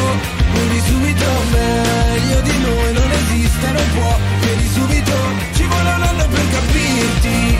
non 0.53 0.69
di 0.69 0.79
subito. 0.79 1.25
Meglio 1.51 2.41
di 2.41 2.57
noi 2.59 2.93
non 2.93 3.11
esiste, 3.11 3.71
non 3.71 3.83
può. 3.93 4.17
Chiedi 4.39 4.67
subito, 4.73 5.13
ci 5.53 5.63
vuole 5.65 5.89
un 5.93 6.01
anno 6.03 6.27
per 6.29 6.49
capirti 6.49 7.54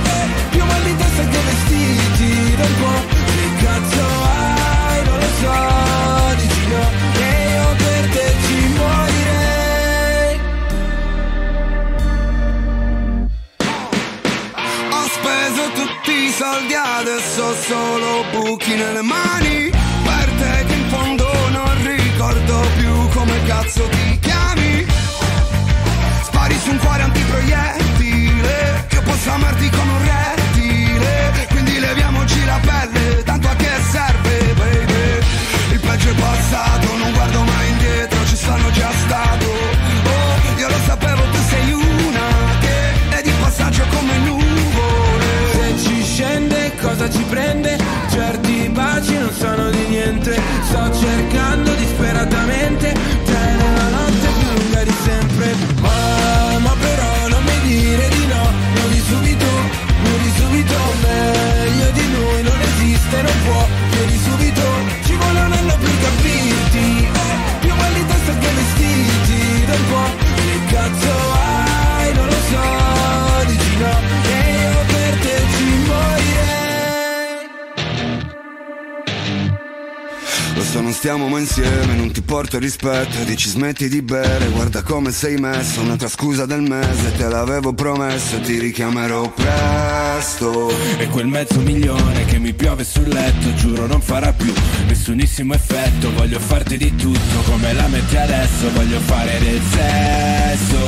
porto 82.55 82.59
rispetto 82.59 83.23
Dici 83.23 83.49
smetti 83.49 83.89
di 83.89 84.01
bere, 84.01 84.47
guarda 84.49 84.81
come 84.81 85.11
sei 85.11 85.37
messo 85.37 85.81
Un'altra 85.81 86.07
scusa 86.07 86.45
del 86.45 86.61
mese, 86.61 87.11
te 87.15 87.27
l'avevo 87.27 87.73
promesso 87.73 88.39
Ti 88.39 88.59
richiamerò 88.59 89.31
presto. 89.31 90.69
E 90.97 91.07
quel 91.07 91.27
mezzo 91.27 91.59
milione 91.59 92.25
che 92.25 92.39
mi 92.39 92.53
piove 92.53 92.83
sul 92.83 93.07
letto 93.07 93.53
Giuro 93.55 93.87
non 93.87 94.01
farà 94.01 94.33
più 94.33 94.53
nessunissimo 94.87 95.53
effetto. 95.53 96.13
Voglio 96.13 96.39
farti 96.39 96.77
di 96.77 96.95
tutto 96.95 97.41
come 97.45 97.73
la 97.73 97.87
metti 97.87 98.15
adesso 98.17 98.71
Voglio 98.73 98.99
fare 98.99 99.39
del 99.39 99.61
sesso 99.71 100.85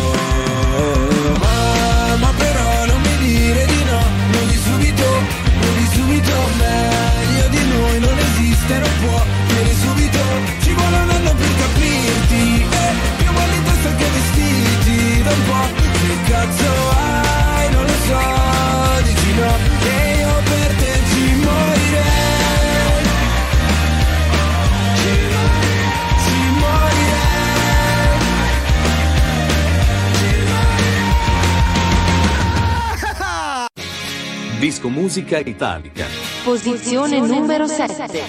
musica 34.97 35.37
italica. 35.37 36.05
Posizione, 36.43 37.19
Posizione 37.19 37.39
numero 37.39 37.67
7. 37.67 38.21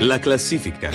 La 0.00 0.18
classifica. 0.18 0.90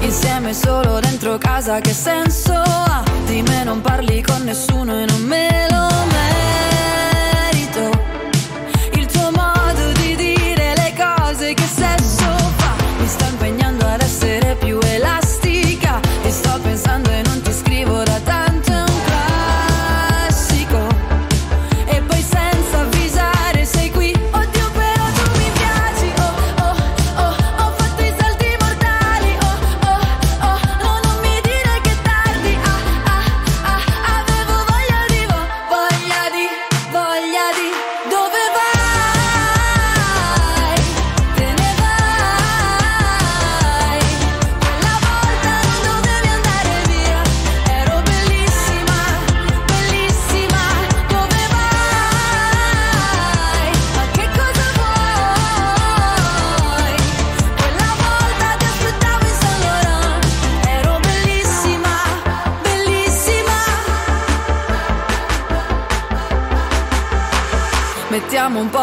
Insieme 0.00 0.54
solo 0.54 1.00
dentro 1.00 1.36
casa 1.38 1.80
che 1.80 1.92
senso 1.92 2.52
ha? 2.52 3.02
Di 3.26 3.42
me 3.42 3.64
non 3.64 3.80
parli 3.80 4.22
con 4.22 4.44
nessuno 4.44 5.00
e 5.00 5.06
non 5.06 5.22
me 5.22 5.55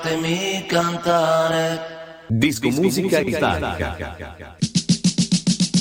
fatemi 0.00 0.64
cantare. 0.66 1.98
Disco, 2.26 2.68
Disco 2.68 2.80
musica, 2.80 3.20
musica 3.20 3.36
italica. 3.36 3.94
italica. 3.96 4.56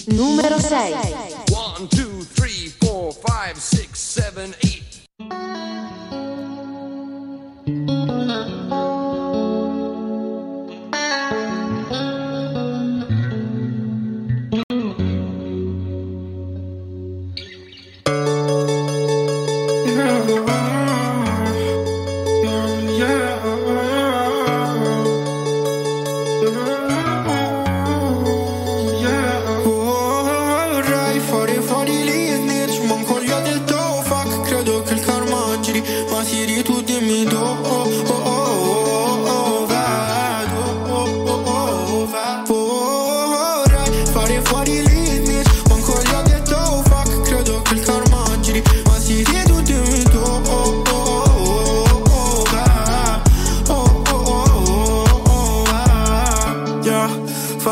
Numero 0.07 0.59
6. 0.59 0.93
1, 1.49 1.87
2, 1.89 2.27
3, 2.33 2.49
4, 2.77 3.19
5, 3.21 3.59
6, 3.59 3.87
7, 3.93 4.43
8. 4.43 4.68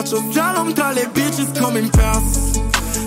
Faccio 0.08 0.24
slalom 0.32 0.72
tra 0.72 0.92
le 0.94 1.10
bitches 1.12 1.60
come 1.60 1.80
in 1.80 1.90
pass 1.90 2.62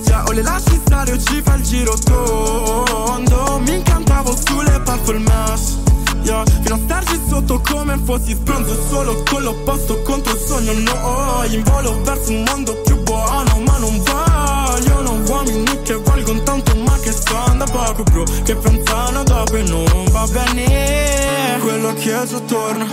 Già 0.05 0.23
o 0.27 0.33
le 0.33 0.43
lasci 0.43 0.79
stare 0.85 1.13
o 1.13 1.19
ci 1.19 1.41
fa 1.41 1.55
il 1.55 1.63
giro 1.63 1.97
tondo. 1.97 3.59
Mi 3.61 3.77
incantavo 3.77 4.37
sulle 4.37 4.79
parfum 4.81 5.23
mash. 5.23 5.79
Yeah. 6.25 6.45
Fino 6.45 6.75
a 6.75 6.79
starci 6.79 7.19
sotto 7.27 7.59
come 7.61 7.99
fossi 8.05 8.33
spronzo 8.33 8.77
Solo 8.91 9.23
con 9.31 9.43
l'opposto 9.43 10.03
contro 10.03 10.35
il 10.35 10.39
sogno. 10.41 10.73
No, 10.75 11.43
in 11.49 11.63
volo 11.63 12.03
verso 12.03 12.33
un 12.33 12.45
mondo 12.47 12.75
più 12.85 13.03
buono 13.03 13.61
Ma 13.61 13.79
non 13.79 14.03
voglio, 14.03 15.01
non 15.01 15.25
uomini 15.27 15.81
che 15.83 15.95
valgono 15.95 16.43
tanto 16.43 16.77
Ma 16.77 16.99
che 16.99 17.13
sono 17.13 17.65
poco 17.65 18.03
bro 18.03 18.25
Che 18.45 18.57
pensano 18.57 19.23
dopo 19.23 19.57
e 19.57 19.63
non 19.63 20.05
va 20.11 20.27
bene. 20.27 21.59
Quello 21.61 21.95
che 21.95 22.21
è 22.21 22.27
giù 22.27 22.45
torna 22.45 22.87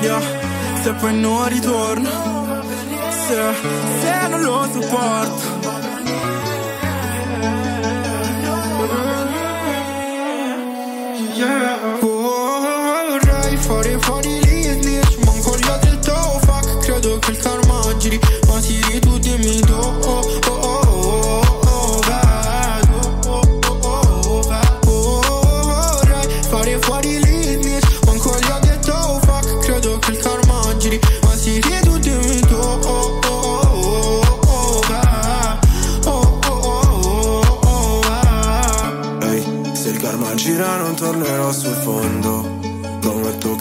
yeah. 0.00 0.20
Se 0.82 0.92
poi 0.94 1.20
non 1.20 1.46
ritorna. 1.48 2.35
Se, 3.26 3.34
se 4.00 4.28
non 4.28 4.40
lo 4.40 4.68
sopporto 4.72 5.54
Yeah. 11.36 11.95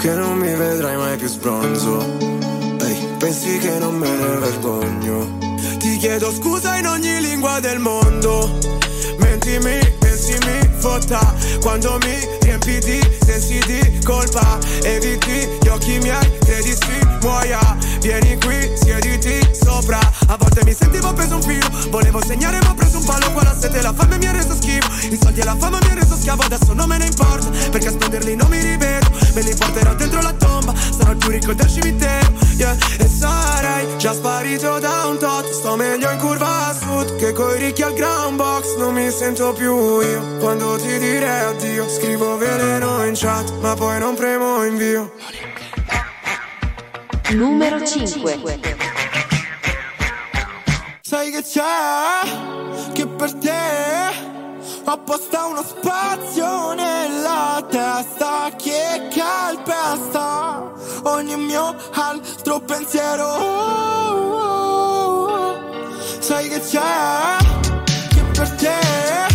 Che 0.05 0.13
non 0.13 0.37
mi 0.37 0.53
vedrai 0.53 0.97
mai 0.97 1.17
più 1.17 1.27
sbronzo. 1.27 1.97
Ehi, 2.79 3.07
pensi 3.17 3.57
che 3.57 3.79
non 3.79 3.95
me 3.95 4.07
ne 4.07 4.37
vergogno? 4.37 5.37
Ti 5.79 5.97
chiedo 5.97 6.31
scusa 6.31 6.77
in 6.77 6.85
ogni 6.85 7.19
lingua 7.21 7.59
del 7.59 7.79
mondo. 7.79 8.59
Mentimi 9.17 9.79
e 9.79 10.15
si 10.15 10.37
mi 10.45 10.69
fotta. 10.77 11.33
Quando 11.59 11.97
mi 12.03 12.15
riempi 12.41 12.77
di 12.81 12.99
sensi 13.25 13.57
di 13.65 13.99
colpa 14.03 14.59
Eviti 14.83 15.49
gli 15.63 15.67
occhi 15.69 15.97
miei, 15.97 16.37
credi 16.37 16.75
si 16.75 16.99
muoia. 17.21 17.75
Vieni 17.99 18.37
qui, 18.37 18.73
siediti 18.75 19.39
sopra. 19.59 19.97
A 20.27 20.37
volte 20.37 20.63
mi 20.65 20.73
sentivo 20.73 21.13
preso 21.13 21.35
un 21.35 21.41
filo 21.41 21.67
Volevo 21.89 22.23
segnare 22.23 22.59
ma 22.61 22.69
ho 22.69 22.75
preso 22.75 22.99
un 22.99 23.05
palo. 23.05 23.31
Qua 23.31 23.41
la 23.41 23.55
sete 23.59 23.81
la 23.81 23.91
fame 23.91 24.19
mi 24.19 24.27
ha 24.27 24.33
reso 24.33 24.53
schifo. 24.53 24.87
I 25.09 25.17
soldi 25.19 25.39
e 25.39 25.43
la 25.45 25.55
fama 25.57 25.79
mi 25.81 25.89
ha 25.89 25.95
reso 25.95 26.15
schiavo. 26.15 26.43
Adesso 26.43 26.73
non 26.73 26.87
me 26.89 26.99
ne 26.99 27.05
importa 27.05 27.49
Perché 27.71 27.87
a 27.87 27.91
spenderli 27.91 28.35
non 28.35 28.49
mi 28.49 28.59
rivedo 28.59 29.04
Me 29.35 29.41
li 29.41 29.53
porterò 29.53 29.93
dentro 29.95 30.21
la 30.21 30.31
tomba 30.31 30.73
Sarò 30.75 31.11
il 31.11 31.17
più 31.17 31.29
ricco 31.29 31.53
del 31.53 31.67
cimitero 31.67 32.31
yeah. 32.55 32.73
E 32.99 33.07
sarei 33.07 33.97
già 33.97 34.13
sparito 34.13 34.79
da 34.79 35.07
un 35.07 35.17
tot 35.17 35.49
Sto 35.51 35.75
meglio 35.75 36.09
in 36.09 36.17
curva 36.19 36.67
a 36.67 36.73
sud 36.73 37.17
Che 37.17 37.33
coi 37.33 37.59
ricchi 37.59 37.83
al 37.83 37.93
ground 37.93 38.37
box 38.37 38.77
Non 38.77 38.93
mi 38.93 39.11
sento 39.11 39.51
più 39.51 39.99
io 39.99 40.37
Quando 40.39 40.77
ti 40.77 40.97
direi 40.97 41.41
addio 41.41 41.89
Scrivo 41.89 42.37
veleno 42.37 43.05
in 43.05 43.13
chat 43.13 43.51
Ma 43.59 43.73
poi 43.73 43.99
non 43.99 44.15
premo 44.15 44.63
invio 44.63 45.11
Numero 47.31 47.85
5. 47.85 48.39
Sai 51.01 51.31
che 51.31 51.41
c'è? 51.41 52.91
Che 52.93 53.07
per 53.07 53.33
te 53.33 53.51
ho 53.51 54.24
apposta 54.85 55.45
uno 55.45 55.63
spazio 55.63 56.73
nella 56.73 57.65
testa 57.67 58.51
che 58.55 59.07
calpesta 59.13 60.71
ogni 61.03 61.35
mio 61.37 61.75
altro 61.91 62.59
pensiero. 62.59 63.53
Sai 66.19 66.49
che 66.49 66.59
c'è? 66.59 67.37
Che 68.09 68.21
per 68.33 68.49
te 68.55 69.34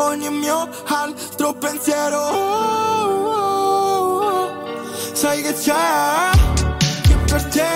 ogni 0.00 0.30
mio 0.30 0.68
altro 0.86 1.52
pensiero. 1.54 2.22
Sai 5.12 5.42
che 5.42 5.52
c'è? 5.52 6.30
Che 7.02 7.16
per 7.26 7.44
te 7.44 7.68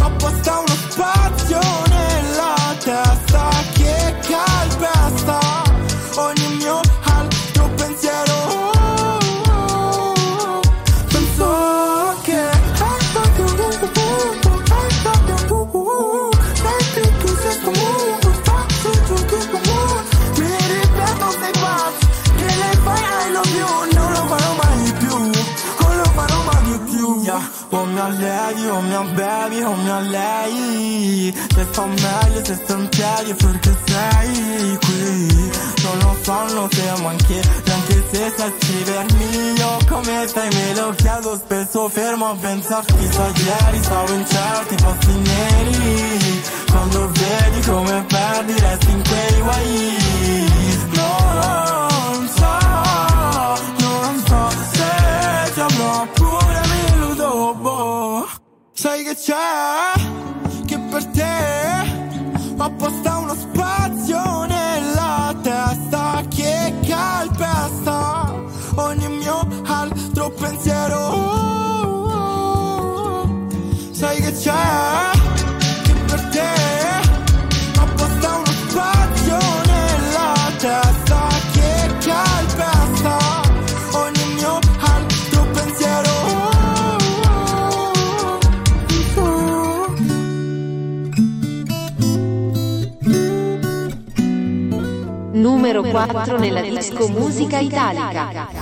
apposta 0.00 0.58
uno 0.58 0.76
spazio 0.88 1.60
nella 1.88 2.54
testa 2.78 3.48
che 3.72 4.14
calpesta 4.28 5.40
ogni 6.16 6.56
mio 6.56 6.91
Oh 28.04 28.08
mia 28.08 28.18
lady, 28.18 28.66
oh 28.66 28.80
mia 28.82 29.02
baby, 29.14 29.62
oh 29.62 29.76
mia 29.76 30.00
lei 30.00 31.32
Se 31.54 31.64
fa 31.70 31.86
meglio 31.86 32.44
se 32.44 32.54
sto 32.54 32.74
in 32.74 32.88
piedi 32.88 33.32
perché 33.34 33.76
sei 33.86 34.78
qui 34.80 35.50
Non 35.84 35.98
lo 35.98 36.16
so, 36.20 36.54
non 36.54 36.68
siamo 36.72 37.08
anche. 37.08 37.40
Neanche 37.64 38.04
se 38.10 38.32
sai 38.36 38.52
scrivermi 38.58 39.52
io 39.56 39.78
come 39.88 40.26
stai 40.26 40.48
me 40.52 40.74
lo 40.74 40.92
chiedo 40.96 41.36
Spesso 41.36 41.88
fermo 41.88 42.30
a 42.30 42.34
pensarti 42.34 43.08
Sai 43.12 43.32
ieri 43.36 43.82
stavo 43.82 44.12
in 44.14 44.26
certi 44.26 44.74
posti 44.82 45.12
neri. 45.12 46.42
Quando 46.70 47.08
vedi 47.12 47.60
come 47.68 48.04
perdi 48.08 48.52
resti 48.58 48.90
in 48.90 49.02
quei 49.06 49.40
guai 49.42 50.51
Sai 58.82 59.04
che 59.04 59.14
c'è? 59.14 59.92
Che 60.66 60.78
per 60.90 61.06
te 61.06 61.22
ho 62.56 62.64
apposta 62.64 63.11
Numero 95.72 96.02
4 96.04 96.38
nella 96.38 96.60
disco 96.60 97.08
musica 97.08 97.58
italica. 97.58 98.61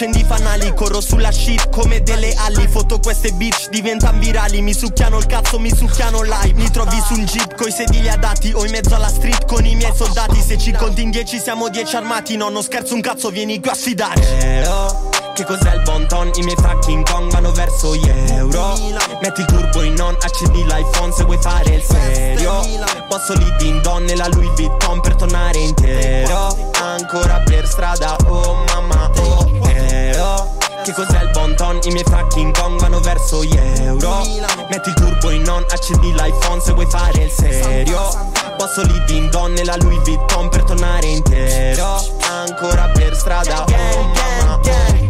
Accendi 0.00 0.20
i 0.20 0.24
fanali, 0.24 0.72
corro 0.72 1.02
sulla 1.02 1.30
shit 1.30 1.68
come 1.68 2.02
delle 2.02 2.32
ali. 2.34 2.66
Foto 2.68 2.98
queste 3.00 3.32
bitch 3.32 3.68
diventano 3.68 4.18
virali, 4.18 4.62
mi 4.62 4.72
succhiano 4.72 5.18
il 5.18 5.26
cazzo, 5.26 5.58
mi 5.58 5.70
succhiano 5.74 6.22
live. 6.22 6.54
Mi 6.54 6.70
trovi 6.70 6.98
su 7.06 7.12
un 7.12 7.26
jeep 7.26 7.54
coi 7.54 7.70
sedili 7.70 8.08
adatti 8.08 8.50
o 8.54 8.64
in 8.64 8.70
mezzo 8.70 8.94
alla 8.94 9.08
street 9.08 9.44
con 9.44 9.62
i 9.66 9.74
miei 9.74 9.92
soldati. 9.94 10.40
Se 10.40 10.56
ci 10.56 10.72
conti 10.72 11.02
in 11.02 11.10
10 11.10 11.38
siamo 11.38 11.68
10 11.68 11.96
armati, 11.96 12.36
no, 12.36 12.48
non 12.48 12.62
scherzo 12.62 12.94
un 12.94 13.02
cazzo, 13.02 13.28
vieni 13.28 13.60
qui 13.60 13.68
a 13.68 13.74
sfidare. 13.74 14.20
Però, 14.38 15.10
che 15.34 15.44
cos'è 15.44 15.74
il 15.74 15.82
bon 15.82 16.08
ton? 16.08 16.30
I 16.34 16.42
miei 16.44 16.56
fucking 16.56 17.06
Kong 17.06 17.30
vanno 17.30 17.52
verso 17.52 17.94
gli 17.94 18.08
euro. 18.08 18.78
Metti 19.20 19.42
il 19.42 19.46
turbo 19.46 19.82
in 19.82 20.00
on, 20.00 20.16
accendi 20.18 20.64
l'iPhone 20.64 21.12
se 21.12 21.24
vuoi 21.24 21.38
fare 21.42 21.74
il 21.74 21.82
serio. 21.82 22.62
Posso 23.06 23.34
lì 23.34 23.54
din 23.58 23.82
don 23.82 24.04
nella 24.04 24.28
Louis 24.28 24.50
Vuitton 24.54 25.02
per 25.02 25.14
tornare 25.16 25.58
intero. 25.58 26.70
Ancora 26.80 27.42
per 27.44 27.66
strada, 27.66 28.16
oh 28.28 28.64
mamma, 28.66 29.10
oh 29.18 29.59
Che 30.82 30.92
cos'è 30.92 31.22
il 31.22 31.30
bon 31.30 31.54
ton? 31.56 31.78
I 31.84 31.90
miei 31.90 32.04
fucking 32.04 32.56
Kong 32.58 32.80
vanno 32.80 33.00
verso 33.00 33.44
gli 33.44 33.56
euro. 33.56 34.22
Metti 34.68 34.88
il 34.88 34.94
turbo 34.94 35.30
in 35.30 35.48
on, 35.48 35.64
accendi 35.68 36.12
l'iPhone 36.12 36.60
se 36.60 36.72
vuoi 36.72 36.86
fare 36.86 37.24
il 37.24 37.30
serio. 37.30 38.08
Posso 38.56 38.82
lì 38.82 39.02
din 39.04 39.28
don 39.30 39.52
nella 39.52 39.76
Louis 39.76 40.00
Vuitton 40.02 40.48
per 40.48 40.64
tornare 40.64 41.06
intero. 41.06 42.19
Ancora 42.50 42.88
per 42.88 43.14
strada, 43.14 43.62
oh 43.62 43.68
mamma, 43.68 44.54
oh 44.54 44.60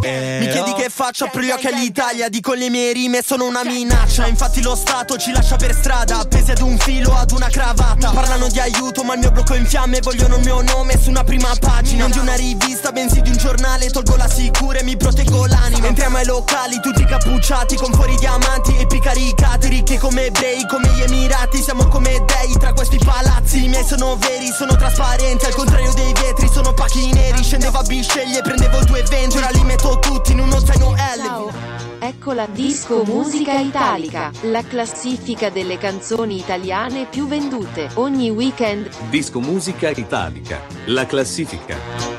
Mi 0.01 0.49
chiedi 0.51 0.75
che 0.75 0.91
faccio, 0.91 1.25
apro 1.25 1.41
gli 1.41 1.51
occhi 1.51 1.69
all'Italia 1.69 2.29
Dico 2.29 2.53
le 2.53 2.69
mie 2.69 2.93
rime 2.93 3.23
sono 3.25 3.47
una 3.47 3.65
minaccia. 3.65 4.27
Infatti 4.27 4.61
lo 4.63 4.75
Stato 4.75 5.17
ci 5.17 5.33
lascia 5.33 5.57
per 5.57 5.75
strada 5.75 6.19
Appesi 6.19 6.51
ad 6.51 6.61
un 6.61 6.77
filo, 6.77 7.15
ad 7.17 7.31
una 7.31 7.49
cravatta. 7.49 8.11
Parlano 8.11 8.49
di 8.49 8.61
aiuto 8.61 9.03
ma 9.05 9.15
il 9.15 9.21
mio 9.21 9.31
blocco 9.31 9.55
è 9.55 9.59
in 9.59 9.65
fiamme 9.65 10.01
Vogliono 10.01 10.37
il 10.37 10.43
mio 10.43 10.61
nome 10.61 11.01
su 11.01 11.09
una 11.09 11.25
prima 11.25 11.51
pagina. 11.59 12.03
Non 12.03 12.11
di 12.11 12.19
una 12.19 12.35
rivista 12.35 12.93
bensì 12.93 13.23
di 13.23 13.31
un 13.31 13.37
giornale 13.39 13.89
Tolgo 13.89 14.17
la 14.17 14.29
sicura 14.29 14.79
e 14.81 14.83
mi 14.85 14.99
proteggo 14.99 15.47
l'anima. 15.47 15.87
Entriamo 15.87 16.19
ai 16.19 16.27
locali 16.27 16.79
tutti 16.81 17.05
cappucciati 17.07 17.77
Con 17.77 17.93
fuori 17.95 18.17
diamanti 18.17 18.77
e 18.77 18.87
picaricati 18.87 19.69
Ricchi 19.69 19.97
come 19.97 20.27
ebrei, 20.27 20.67
come 20.67 20.89
gli 20.89 21.03
emirati. 21.03 21.63
Siamo 21.63 21.89
come 21.89 22.23
dei 22.27 22.55
tra 22.59 22.75
questi 22.75 22.99
palazzi 22.99 23.65
I 23.65 23.69
miei 23.69 23.87
sono 23.87 24.17
veri, 24.17 24.53
sono 24.53 24.77
trasparenti 24.77 25.47
Al 25.47 25.55
contrario 25.55 25.93
dei 25.95 26.13
vetri, 26.13 26.49
sono 26.53 26.75
pacchi 26.75 27.11
neri 27.31 27.43
Scendevo 27.43 27.79
a 27.79 27.83
Bisceglie, 27.83 28.43
prendevo 28.43 28.79
il 28.79 28.85
220 28.87 29.37
Ora 29.37 29.49
li 29.51 29.65
metto 29.65 29.99
tutti 29.99 30.33
in 30.33 30.41
uno 30.41 30.59
zaino 30.59 30.93
L 30.93 31.79
Ecco 32.03 32.33
la 32.33 32.47
Disco 32.47 33.05
Musica 33.05 33.59
Italica, 33.59 34.31
la 34.43 34.63
classifica 34.63 35.51
delle 35.51 35.77
canzoni 35.77 36.39
italiane 36.39 37.07
più 37.07 37.27
vendute 37.27 37.91
ogni 37.95 38.31
weekend. 38.31 38.89
Disco 39.11 39.41
Musica 39.41 39.91
Italica. 39.91 40.61
La 40.87 41.05
classifica. 41.05 41.77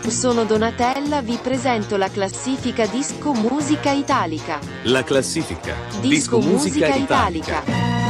Sono 0.07 0.45
Donatella, 0.45 1.21
vi 1.21 1.37
presento 1.41 1.97
la 1.97 2.09
classifica 2.09 2.85
Disco 2.85 3.33
Musica 3.33 3.91
Italica. 3.91 4.59
La 4.83 5.03
classifica. 5.03 5.75
Disco 5.99 6.39
Musica 6.39 6.95
Italica. 6.95 8.00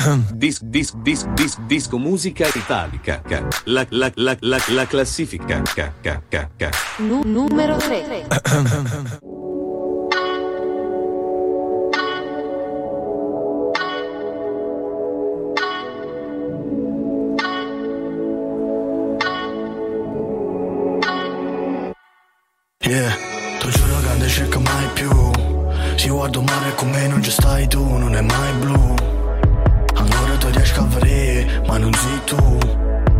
Dis, 0.34 0.58
dis, 0.62 0.92
dis, 1.04 1.26
dis, 1.36 1.56
disco 1.66 1.98
Musica 1.98 2.46
Italica. 2.54 3.20
Ca. 3.28 3.42
La, 3.66 3.86
la, 3.90 4.10
la, 4.16 4.36
la, 4.40 4.58
la 4.68 4.86
classifica. 4.86 5.60
Ca, 5.74 5.92
ca, 6.02 6.22
ca, 6.28 6.48
ca. 6.56 6.70
Nu- 6.98 7.22
numero 7.24 7.76
3. 7.76 8.26
Yeah, 22.82 23.14
ti 23.60 23.68
giuro 23.70 24.00
che 24.00 24.18
non 24.18 24.28
cerco 24.28 24.60
mai 24.60 24.88
più 24.94 25.10
Si 25.96 26.08
guardo 26.08 26.40
male 26.42 26.74
con 26.74 26.88
me 26.88 27.06
non 27.08 27.22
ci 27.22 27.30
stai 27.30 27.68
tu, 27.68 27.82
non 27.98 28.14
è 28.16 28.20
mai 28.22 28.52
blu 28.54 28.99
vedere, 31.20 31.62
ma 31.66 31.78
non 31.78 31.92
sei 31.92 32.20
tu 32.24 32.58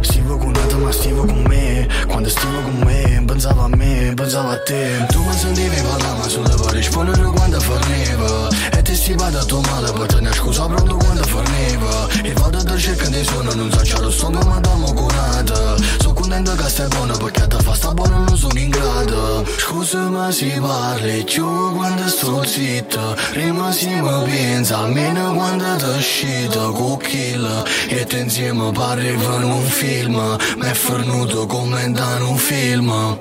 Stivo 0.01 0.39
con 0.39 0.49
un'altra 0.49 0.79
ma 0.79 0.93
stivo 0.93 1.27
con 1.27 1.43
me. 1.43 1.87
Quando 2.07 2.31
stivo 2.31 2.61
con 2.63 2.81
me, 2.87 3.23
pensavo 3.27 3.65
a 3.65 3.69
me, 3.69 4.13
pensavo 4.15 4.49
a 4.49 4.59
te. 4.63 5.05
Tu 5.11 5.23
mi 5.23 5.33
sentivi 5.35 5.77
parlare 5.77 6.19
ma 6.19 6.27
solo 6.27 6.49
per 6.49 6.73
rispondere 6.73 7.23
quando 7.23 7.61
forniva 7.61 8.49
E 8.70 8.70
ti 8.91 8.97
stiva 8.97 9.31
da 9.31 9.45
tua 9.45 9.61
male 9.71 9.93
per 9.93 10.07
tenere 10.07 10.35
scusa 10.35 10.67
pronto 10.67 10.97
quando 10.97 11.23
forniva 11.23 12.09
E 12.25 12.33
vado 12.33 12.59
a 12.59 12.77
cercare 12.77 13.11
di 13.11 13.25
suono, 13.25 13.53
non 13.55 13.71
so 13.71 13.79
c'è 13.83 13.99
lo 14.01 14.11
stomaco 14.11 14.49
ma 14.49 14.59
dammo 14.59 14.93
curata 14.93 15.77
Sono 16.01 16.15
contento 16.15 16.55
che 16.57 16.69
stai 16.69 16.89
buono 16.89 17.17
perché 17.17 17.47
ti 17.47 17.57
fa 17.63 17.75
sta 17.75 17.95
buono 17.95 18.25
non 18.25 18.37
sono 18.37 18.59
in 18.59 18.71
grado. 18.71 19.47
Scusa 19.59 20.09
ma 20.09 20.33
si 20.33 20.51
parla 20.61 21.23
più 21.25 21.75
quando 21.77 22.09
sto 22.09 22.45
zitto. 22.45 23.17
Rimasi 23.33 23.95
ma 24.01 24.23
pensa 24.23 24.79
almeno 24.79 25.35
quando 25.35 25.77
ti 25.77 25.85
uscito 25.97 26.99
kill 27.01 27.65
E 27.89 28.05
te 28.07 28.19
insieme 28.19 28.73
parli 28.73 29.15
per 29.15 29.45
un 29.45 29.63
film 29.67 30.37
Mi 30.57 30.69
è 30.69 30.75
fornuto 30.75 31.47
commentare 31.47 32.25
un 32.25 32.37
film. 32.37 33.19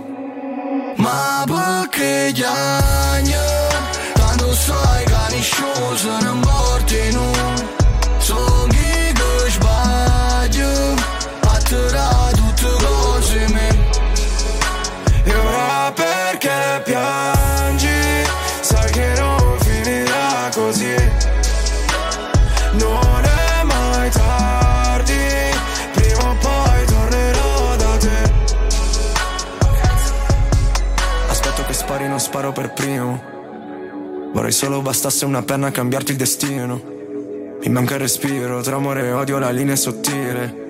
Ma 0.96 1.44
perché 1.46 2.32
gli 2.34 2.44
anni 2.44 3.34
Tanto 4.14 4.54
sai 4.54 5.09
ne 5.30 6.32
morti 6.32 7.12
non 7.12 7.70
Sono 8.18 8.66
chi 8.70 9.14
che 9.14 9.50
sbaglio 9.50 10.94
Atterrà 11.42 12.30
tutte 12.34 12.86
cose 12.86 13.48
me 13.54 13.90
E 15.24 15.36
ora 15.36 15.92
perché 15.94 16.82
piangi? 16.84 18.28
Sai 18.62 18.92
che 18.92 19.14
non 19.18 19.58
finirà 19.60 20.50
così. 20.54 20.96
Non 22.72 23.24
è 23.24 23.64
mai 23.64 24.10
tardi, 24.12 25.18
prima 25.94 26.30
o 26.30 26.36
poi 26.36 26.86
tornerò 26.86 27.76
da 27.76 27.98
te. 27.98 28.32
Aspetto 31.28 31.66
che 31.66 31.74
spari, 31.74 32.08
non 32.08 32.20
sparo 32.20 32.52
per 32.52 32.74
primo. 32.74 33.29
Vorrei 34.32 34.52
solo 34.52 34.82
bastasse 34.82 35.26
una 35.26 35.42
penna 35.42 35.68
a 35.68 35.72
cambiarti 35.72 36.12
il 36.12 36.18
destino. 36.18 36.82
Mi 37.62 37.70
manca 37.70 37.96
il 37.96 38.02
respiro, 38.02 38.62
tra 38.62 38.76
amore 38.76 39.08
e 39.08 39.12
odio 39.12 39.38
la 39.38 39.50
linea 39.50 39.74
è 39.74 39.78
sottile. 39.78 40.69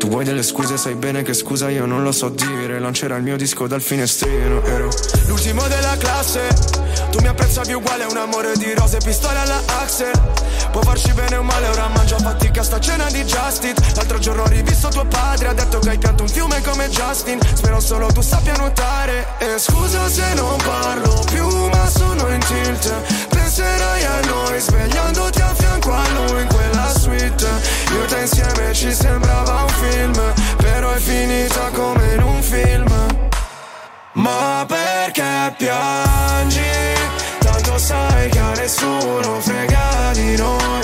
Tu 0.00 0.08
vuoi 0.08 0.24
delle 0.24 0.42
scuse, 0.42 0.78
sai 0.78 0.94
bene 0.94 1.22
che 1.22 1.34
scusa 1.34 1.68
io 1.68 1.84
non 1.84 2.02
lo 2.02 2.10
so 2.10 2.30
dire. 2.30 2.78
Lancerà 2.78 3.16
il 3.16 3.22
mio 3.22 3.36
disco 3.36 3.66
dal 3.66 3.82
finestrino 3.82 4.64
Ero 4.64 4.88
l'ultimo 5.26 5.68
della 5.68 5.94
classe. 5.98 6.48
Tu 7.10 7.20
mi 7.20 7.26
apprezzavi 7.26 7.74
uguale, 7.74 8.04
un 8.04 8.16
amore 8.16 8.54
di 8.56 8.72
rose 8.72 8.96
e 8.96 9.00
pistole 9.04 9.36
alla 9.36 9.60
Axel 9.82 10.10
Può 10.72 10.80
farci 10.80 11.12
bene 11.12 11.36
o 11.36 11.42
male, 11.42 11.68
ora 11.68 11.88
mangio 11.88 12.14
a 12.14 12.18
fatica 12.18 12.62
sta 12.62 12.80
cena 12.80 13.10
di 13.10 13.22
Justin. 13.24 13.74
L'altro 13.94 14.18
giorno 14.18 14.42
ho 14.44 14.48
rivisto 14.48 14.88
tuo 14.88 15.04
padre, 15.04 15.48
ha 15.48 15.52
detto 15.52 15.78
che 15.80 15.90
hai 15.90 15.98
pianto 15.98 16.22
un 16.22 16.28
fiume 16.30 16.62
come 16.62 16.88
Justin. 16.88 17.38
Spero 17.52 17.78
solo 17.78 18.06
tu 18.06 18.22
sappia 18.22 18.54
nuotare. 18.56 19.26
E 19.38 19.58
scusa 19.58 20.08
se 20.08 20.32
non 20.32 20.56
parlo 20.64 21.22
più, 21.30 21.46
ma 21.46 21.88
sono 21.90 22.26
in 22.32 22.40
tilt. 22.40 22.90
Penserai 23.28 24.04
a 24.04 24.20
noi, 24.28 24.60
svegliandoti 24.60 25.40
a 25.42 25.54
fianco 25.54 25.69
lui 26.14 26.42
in 26.42 26.48
quella 26.48 26.88
suite. 26.88 27.48
Io 27.92 28.04
te 28.06 28.20
insieme 28.20 28.72
ci 28.72 28.92
sembrava 28.92 29.62
un 29.62 29.68
film 29.68 30.32
Però 30.56 30.90
è 30.90 30.98
finita 30.98 31.70
come 31.72 32.14
in 32.14 32.22
un 32.22 32.42
film. 32.42 32.92
Ma 34.12 34.64
perché 34.66 35.54
piangi? 35.56 36.60
Tanto 37.38 37.78
sai 37.78 38.28
che 38.28 38.38
a 38.38 38.52
nessuno 38.52 39.40
frega 39.40 40.10
di 40.12 40.36
noi. 40.36 40.82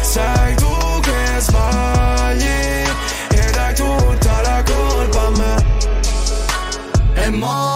Sei 0.00 0.54
tu 0.56 1.00
che 1.00 1.40
sbagli 1.40 2.86
E 3.30 3.50
dai 3.52 3.74
tutta 3.74 4.40
la 4.42 4.62
colpa 4.64 5.20
a 5.20 5.30
me. 5.30 5.64
E 7.14 7.30
mo 7.30 7.71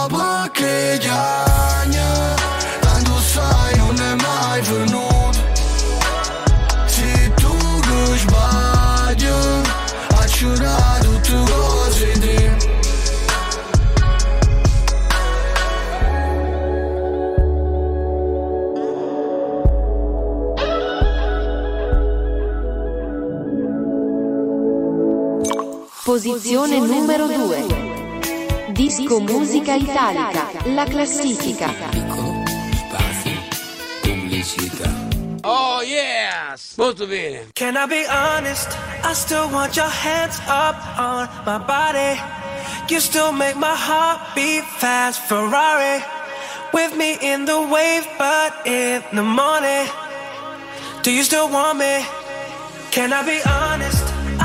Posizione 26.17 26.79
numero 26.79 27.27
2. 27.27 28.69
Disco 28.69 29.19
Musica 29.19 29.75
Italica, 29.75 30.47
la 30.63 30.83
classifica. 30.85 31.71
Pubblicità. 34.01 34.89
Oh 35.43 35.83
yes! 35.83 36.73
Molto 36.77 37.05
bene. 37.05 37.49
Can 37.53 37.75
I 37.75 37.85
be 37.85 38.03
honest? 38.09 38.75
I 39.03 39.13
still 39.13 39.47
want 39.51 39.75
your 39.75 39.91
hands 39.91 40.39
up 40.47 40.75
on 40.97 41.29
my 41.45 41.59
body. 41.59 42.19
You 42.89 42.99
still 42.99 43.31
make 43.31 43.55
my 43.55 43.75
heart 43.75 44.19
beat 44.33 44.63
fast. 44.79 45.19
Ferrari 45.27 46.03
with 46.73 46.95
me 46.95 47.19
in 47.21 47.45
the 47.45 47.61
wave, 47.61 48.07
but 48.17 48.65
in 48.65 49.03
the 49.13 49.21
morning. 49.21 49.87
Do 51.03 51.11
you 51.11 51.21
still 51.21 51.47
want 51.47 51.77
me? 51.77 52.03
Can 52.89 53.13
I 53.13 53.21
be 53.23 53.39
honest? 53.47 53.96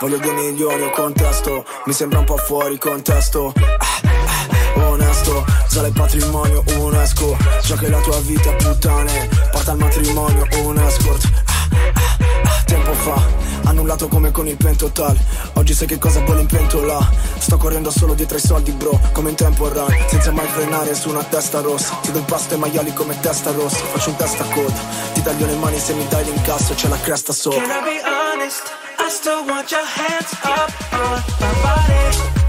Voglio 0.00 0.16
due 0.16 0.32
milioni 0.32 0.82
o 0.82 0.90
contesto. 0.92 1.62
Mi 1.84 1.92
sembra 1.92 2.20
un 2.20 2.24
po' 2.24 2.38
fuori 2.38 2.78
contesto. 2.78 3.52
Ah, 3.54 4.00
ah, 4.78 4.88
Onesto, 4.88 5.44
sale 5.66 5.88
il 5.88 5.92
patrimonio 5.92 6.64
UNESCO 6.78 7.36
Già 7.62 7.76
che 7.76 7.90
la 7.90 8.00
tua 8.00 8.18
vita 8.20 8.50
puttane. 8.52 9.28
Porta 9.52 9.72
al 9.72 9.76
matrimonio 9.76 10.46
un 10.64 10.78
escort. 10.78 11.28
Ah, 11.44 11.52
ah, 11.74 12.16
ah, 12.44 12.62
Tempo 12.64 12.94
fa, 12.94 13.22
annullato 13.64 14.08
come 14.08 14.30
con 14.30 14.46
il 14.46 14.56
pentotal. 14.56 15.18
Oggi 15.54 15.74
sai 15.74 15.86
che 15.86 15.98
cosa 15.98 16.20
vuole 16.20 16.40
in 16.40 16.46
pentola. 16.46 16.98
Sto 17.36 17.58
correndo 17.58 17.90
solo 17.90 18.14
dietro 18.14 18.36
ai 18.36 18.42
soldi 18.42 18.70
bro 18.70 18.98
Come 19.12 19.30
in 19.30 19.36
tempo 19.36 19.68
run, 19.68 19.94
senza 20.08 20.32
mai 20.32 20.46
frenare 20.46 20.94
su 20.94 21.10
una 21.10 21.24
testa 21.24 21.60
rossa. 21.60 21.98
Ti 22.00 22.10
do 22.10 22.20
un 22.20 22.24
pasto 22.24 22.54
ai 22.54 22.60
maiali 22.60 22.94
come 22.94 23.20
testa 23.20 23.50
rossa. 23.50 23.76
Faccio 23.76 24.08
un 24.08 24.16
testa 24.16 24.44
coda 24.44 24.80
Ti 25.12 25.20
taglio 25.20 25.44
le 25.44 25.56
mani 25.56 25.78
se 25.78 25.92
mi 25.92 26.08
dai 26.08 26.24
l'incasso 26.24 26.72
C'è 26.72 26.88
la 26.88 26.98
cresta 27.00 27.34
sopra. 27.34 27.60
Can 27.60 27.70
I 27.70 27.82
be 27.84 28.00
honest? 28.02 28.89
Still 29.10 29.44
want 29.44 29.72
your 29.72 29.84
hands 29.84 30.32
up 30.44 30.92
on 30.92 31.22
my 31.40 31.52
body. 31.62 32.39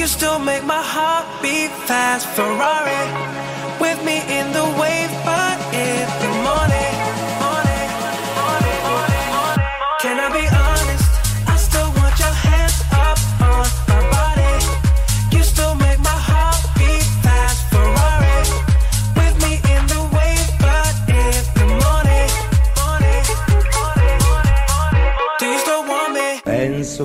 You 0.00 0.06
still 0.06 0.38
make 0.38 0.64
my 0.64 0.82
heart 0.82 1.26
beat 1.42 1.68
fast. 1.84 2.26
Ferrari 2.28 3.04
with 3.84 4.02
me 4.02 4.16
in 4.32 4.50
the 4.56 4.64
wave, 4.80 5.12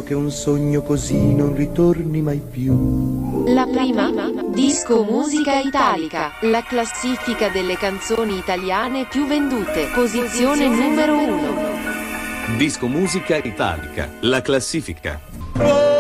che 0.06 0.14
un 0.14 0.30
sogno 0.30 0.84
così 0.84 1.34
non 1.34 1.56
ritorni 1.56 2.22
mai 2.22 2.40
più. 2.40 3.44
La 3.48 3.66
prima, 3.66 4.12
Disco 4.54 5.04
Musica 5.04 5.60
Italica, 5.60 6.32
la 6.42 6.62
classifica 6.62 7.50
delle 7.50 7.76
canzoni 7.76 8.38
italiane 8.38 9.08
più 9.10 9.26
vendute. 9.26 9.88
Posizione 9.94 10.68
numero 10.68 11.18
1. 11.18 12.58
Disco 12.58 12.88
Musica 12.88 13.36
Italica, 13.38 14.12
la 14.22 14.42
classifica. 14.42 15.95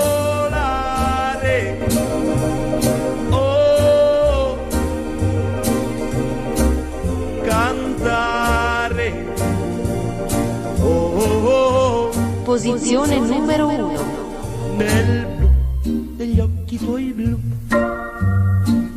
Posizione 12.55 13.19
numero 13.19 13.67
1. 13.67 14.77
Nel 14.77 15.25
blu 15.35 16.15
degli 16.15 16.39
occhi 16.39 16.77
tuoi 16.77 17.11
blu. 17.11 17.37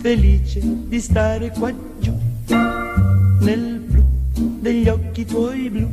Felice 0.00 0.60
di 0.62 1.00
stare 1.00 1.50
qua 1.50 1.72
giù. 1.98 2.16
Nel 3.40 3.80
blu 3.80 4.04
degli 4.60 4.88
occhi 4.88 5.24
tuoi 5.24 5.70
blu. 5.70 5.90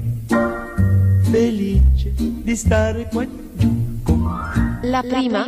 Felice 1.23 2.13
di 2.15 2.55
stare 2.55 3.07
qua 3.11 3.25
giù. 3.55 3.95
La 4.83 5.01
prima, 5.01 5.47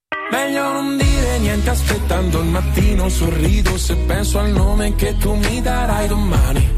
Meglio 0.31 0.71
non 0.71 0.95
dire 0.95 1.39
niente 1.39 1.69
aspettando 1.69 2.39
il 2.39 2.47
mattino, 2.47 3.09
sorrido 3.09 3.77
se 3.77 3.95
penso 3.95 4.39
al 4.39 4.49
nome 4.51 4.95
che 4.95 5.17
tu 5.17 5.33
mi 5.33 5.61
darai 5.61 6.07
domani. 6.07 6.77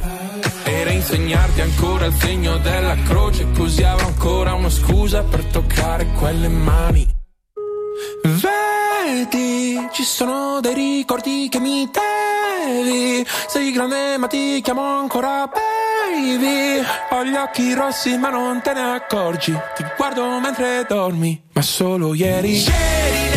E 0.64 0.84
reinsegnarti 0.84 1.62
ancora 1.62 2.06
il 2.08 2.14
segno 2.16 2.58
della 2.58 2.96
croce, 3.04 3.52
così 3.56 3.84
avrò 3.84 4.08
ancora 4.08 4.54
una 4.56 4.72
scusa 4.72 5.22
per 5.22 5.44
toccare 5.46 6.08
quelle 6.18 6.48
mani. 6.48 7.08
Vedi, 8.24 9.88
ci 9.92 10.04
sono 10.04 10.60
dei 10.60 10.74
ricordi 10.74 11.48
che 11.48 11.60
mi 11.60 11.88
devi. 11.92 13.24
Sei 13.48 13.72
grande 13.72 14.18
ma 14.18 14.26
ti 14.26 14.62
chiamo 14.64 15.00
ancora 15.00 15.48
baby. 15.48 16.84
Ho 17.12 17.24
gli 17.24 17.36
occhi 17.36 17.74
rossi 17.76 18.18
ma 18.18 18.30
non 18.30 18.62
te 18.64 18.74
ne 18.74 18.82
accorgi. 18.82 19.56
Ti 19.76 19.86
guardo 19.96 20.40
mentre 20.40 20.86
dormi, 20.88 21.40
ma 21.54 21.62
solo 21.62 22.16
ieri. 22.16 22.64
Ieri 22.64 23.33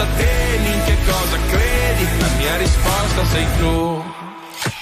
cosa 0.00 0.06
temi, 0.16 0.72
in 0.72 0.82
che 0.84 0.96
cosa 1.04 1.36
credi, 1.50 2.04
la 2.20 2.28
mia 2.38 2.56
risposta 2.56 3.24
sei 3.26 3.46
tu. 3.58 4.19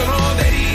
Vedi, 0.00 0.06
ci 0.06 0.06
sono 0.06 0.34
dei 0.34 0.69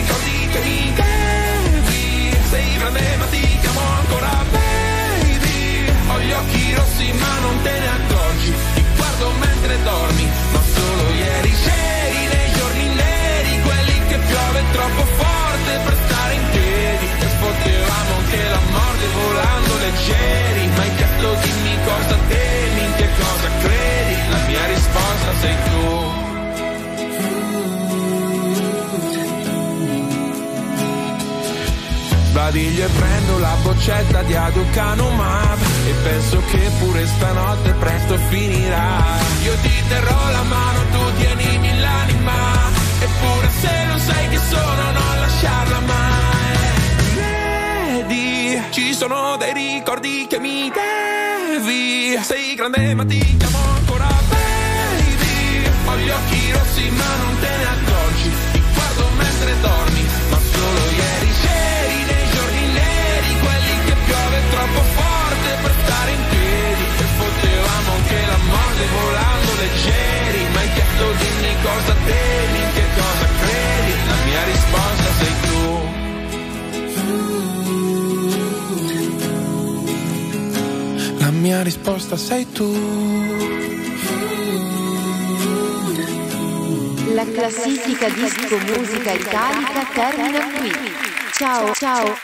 Ciao 91.96 92.08
ciao. 92.08 92.18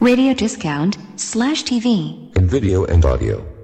Radio 0.00 0.32
discount 0.32 0.96
slash 1.16 1.62
TV. 1.64 2.32
in 2.34 2.48
video 2.48 2.84
and 2.86 3.04
audio. 3.04 3.61